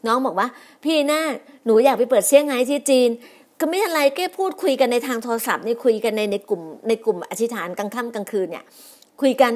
[0.07, 0.49] น้องบอกว่า
[0.85, 1.23] พี่หน้า
[1.67, 3.11] หนูอยากไปเปิดเซี่ยงไฮ้ที่จีน
[3.61, 8.65] ก็ไม่อะไรแก้พูดคุยกันในทางโทรศัพท์นี่คุยกันในในกลุ่มในกลุ่มอธิษฐานกลางค่ำกลางคืนเนี่ย
[9.21, 9.53] คุยกัน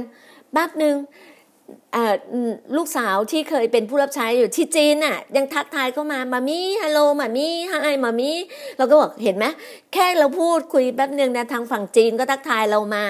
[0.52, 0.94] แป๊บหนึ่ง
[2.76, 8.36] ลูกสาวที่เคยเป็นผู้รับใช้อยู่ที่จีนน่ะ ยังทักทายเข้ามามามี่ฮัลโหลมามี่ไฮมามี่
[8.78, 9.46] เราก็บอกเห็นไหม
[9.92, 13.02] แค่เราพูดคุยแป๊บหนึ่งนะทางฝั่งจีนก็ทักทายเรามา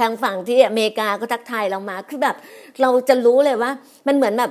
[0.00, 2.36] ทางฝั่งที่อเมริกาก็ทักทายเรามา คือแบบ
[2.80, 3.70] เราจะรู้เลยว่า
[4.06, 4.50] มันเหมือนแบบ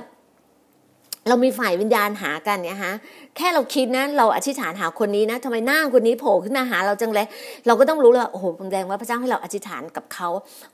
[1.28, 2.94] เรามีฝ่ายวิญญาณหากันเนี่ยฮะ
[3.36, 7.26] แค่เราคิดนะเราอธิษฐานหาคนนี้นะทำไมหน้าคนนี้โผล่ขึ้นมาหาเราจังเลย
[7.66, 10.28] เราก็ต้องรู้เลยโอ้โหผมแดงว่าพระเจ้าให้เราอธิษฐานกับเขา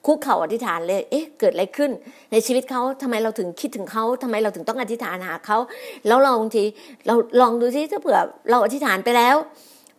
[0.07, 1.91] คุกเข่าอธิษฐานเลยเอ๊ะเกิดอะไรขึ้น
[2.33, 5.59] ในชีวิตเขาทำไมเราถึงคิดถึงเขาทำไมเราถึงต้องอธิษฐานหาเขา
[6.07, 6.65] แล้วเราบางที
[7.07, 8.19] เราลองดูซิถ้าเผื่อ
[8.51, 9.37] เราอธิษฐานไปแล้ว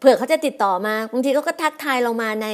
[0.02, 2.48] เผื่อเขาจะติดต่อมาบางทีเขาก็ทักทายเรามาใน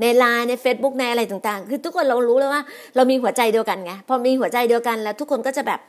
[0.00, 2.62] ในไลน์ใน Facebook ในอะไรต่างๆ คือทุกคนเรารู้แล้วว่า
[2.96, 5.80] เรามีหัวใจเดียวกันไงพอมีหัวใจเดียวกันแล้วทุกคนก็จะแบบ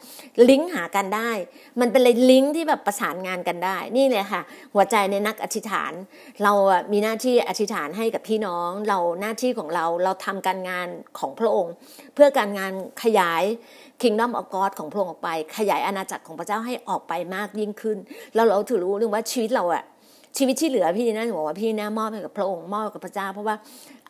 [0.50, 1.32] ลิงก์หากันได้
[1.80, 4.42] มันเป็นเลยลิงก์ที่แบบประสานงานกันได้ นี่เลยค่ะ
[4.74, 5.92] หัวใจในนักอธิษฐาน
[6.44, 6.54] เรา
[6.92, 10.88] มีหน้าที่อธิษฐานให้กับพี่น้องเราหน้าที่ของเราเราทำการงาน
[11.20, 11.74] ของพระองค์
[12.16, 12.72] เพื่อการงาน
[13.04, 13.44] ขยาย
[14.02, 17.98] Kingdom of God ของพระองค์ออกไป ขยายอาณาจักรของพระเจ้าให้ออกไปมากยิ่งขึ้น
[18.36, 19.84] แล้วเราถือรู้เรื่องว่าชีวิตเราอะ
[20.38, 23.56] ชีวิตที่เหลือพี่น่าบอกว่าพี่น่ามอบให้กับพระองค์มอบกับพระเจ้า เพราะว่า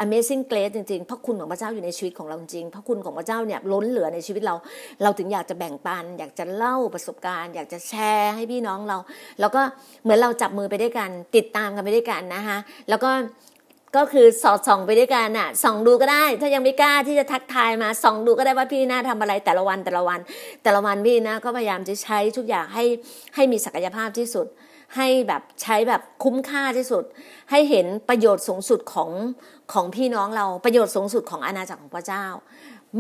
[0.04, 4.56] Amazing Grace จริงๆพระคุณของพระเจ้าอยู่ในชีวิตของเราจริงพระคุณของพระเจ้าเนี่ยล้นเหลือในชีวิตเรา
[5.04, 8.98] เราถึงอยากจะแบ่งปัน อยากจะเล่าประสบการณ์ อยากจะแชร์ให้พี่น้องเรา
[9.40, 9.62] แล้วก็
[10.04, 12.58] เหมือนเราจับมือไปด้วยกัน ติดตามกันไปด้วยกันนะคะ
[12.90, 13.12] แล้วก็
[13.98, 20.20] ก็คือสอดส่องไปด้วยกันอะส่องดูก็ได้ ถ้ายังไม่กล้าที่จะทักทายมาส่องดูก็ได้ว่าพี่น่าทำอะไรแต่ละวันแต่ละวัน
[20.64, 22.86] แต่ละวันพี่นาก็พยายามจะใช้ทุกอย่างให้
[23.36, 24.48] ให้มีศักยภาพที่สุด
[24.96, 27.04] ให้แบบใช้แบบคุ้มค่าที่สุด
[27.52, 29.10] ให้เห็นประโยชน์สูงสุดของ
[29.74, 32.26] ของพี่น้องเราประโยชน์สูงสุดของอาณาจักรของพระเจ้า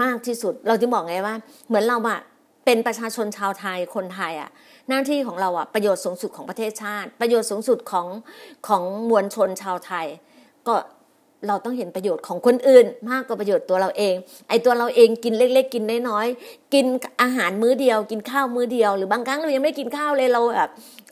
[0.01, 1.35] มากที่สุด เราจึงบอกไงว่า
[1.67, 2.19] เหมือนเราอะ
[2.65, 4.49] เป็นประชาชนชาวไทยคนไทยอะ
[4.89, 8.07] หน้าที่ของเราอะประโยชน์สูงสุดของประเทศชาติ ประโยชน์สูงสุดของ
[8.67, 10.05] ของมวลชนชาวไทย
[10.67, 10.75] ก็
[11.47, 14.15] เราต้องเห็นประโยชน์ของคนอื่น มากกว่าประโยชน์ตัวเราเอง
[14.49, 16.85] ไอ้ตัวเราเองกินเล็ก ๆ กินน้อยๆกิน
[17.21, 20.69] อาหารมื้อเดียว กินข้าวมื้อเดียว หรือบางครั้งเรายังไม่กินข้าวเลยเราแบบ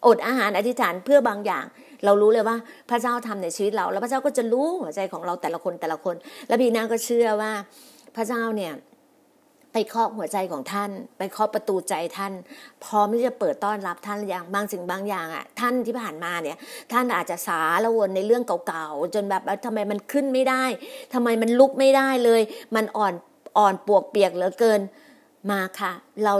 [0.07, 1.65] อดอาหารอธิษฐานเพื่อบางอย่าง
[2.05, 2.57] เรารู้เลยว่า
[2.89, 6.15] พระเจ้าทำในชีวิตเรา แล้วพระเจ้าก็จะรู้หัวใจของเราแต่ละคนแต่ละคน
[6.47, 7.51] และพี่นาก็เชื่อว่า
[8.15, 8.73] พระเจ้าเนี่ย
[9.73, 12.33] ไปเคาะหัวใจของท่าน ไปเคาะประตูใจท่าน
[12.83, 16.57] พร้อมที่จะเปิดต้อนรับท่านอย่างบางสิ่งบางอย่างอะท่านที่ผ่านมาเนี่ย
[16.91, 20.63] ท่านอาจจะสาละวนในเรื่องเก่าๆจนแบบทำไมมันขึ้นไม่ได้
[21.13, 22.41] ทำไมมันลุกไม่ได้เลย
[22.75, 23.13] มันอ่อน
[23.57, 24.81] อ่อนปวกเปียกเหลือเกิน
[25.51, 25.91] มาค่ะ
[26.23, 26.33] เรา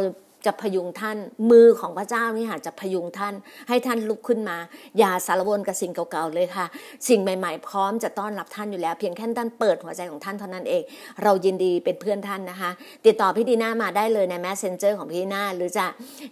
[0.46, 1.18] จะพยุงท่าน
[1.52, 3.34] มือของพระเจ้านี่ค่ะจะพยุงท่าน
[3.70, 4.58] ให้ท่านลุกขึ้นมา
[5.00, 6.66] อย่าสารวนกับสิ่งเก่าๆเลยค่ะ
[7.08, 10.84] สิ่งใหม่ๆ พร้อมจะต้อนรับท่านอยู่แล้ว เพียงแค่ท่านเปิดหัวใจของท่านเท่านั้นเอง
[11.24, 12.72] เรายินดีเป็นเพื่อนท่านนะคะ
[13.06, 15.86] ติดต่อพี่ดีน่ามาได้เลยใน Messenger ของพี่ดีน่าหรือจะ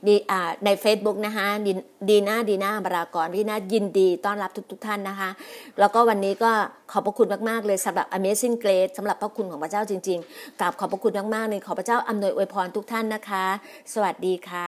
[0.07, 0.15] ดี
[0.65, 1.47] ใน Facebook นะคะ
[2.09, 5.29] ดีน่าดีน่าบรากรพี่น่ายินดีต้อนรับทุก ๆ ท่านนะคะ
[5.79, 6.51] แล้วก็วันนี้ก็
[6.91, 13.45] ขอบพระคุณมากๆเลยสำหรับ Amazing Grace สำหรับพระคุณของพระเจ้าจริงๆกราบขอบพระคุณมากๆเลยขอพระเจ้าอำนวยอวยพรทุกท่านนะคะ
[13.93, 14.65] สวัสดีค่ะ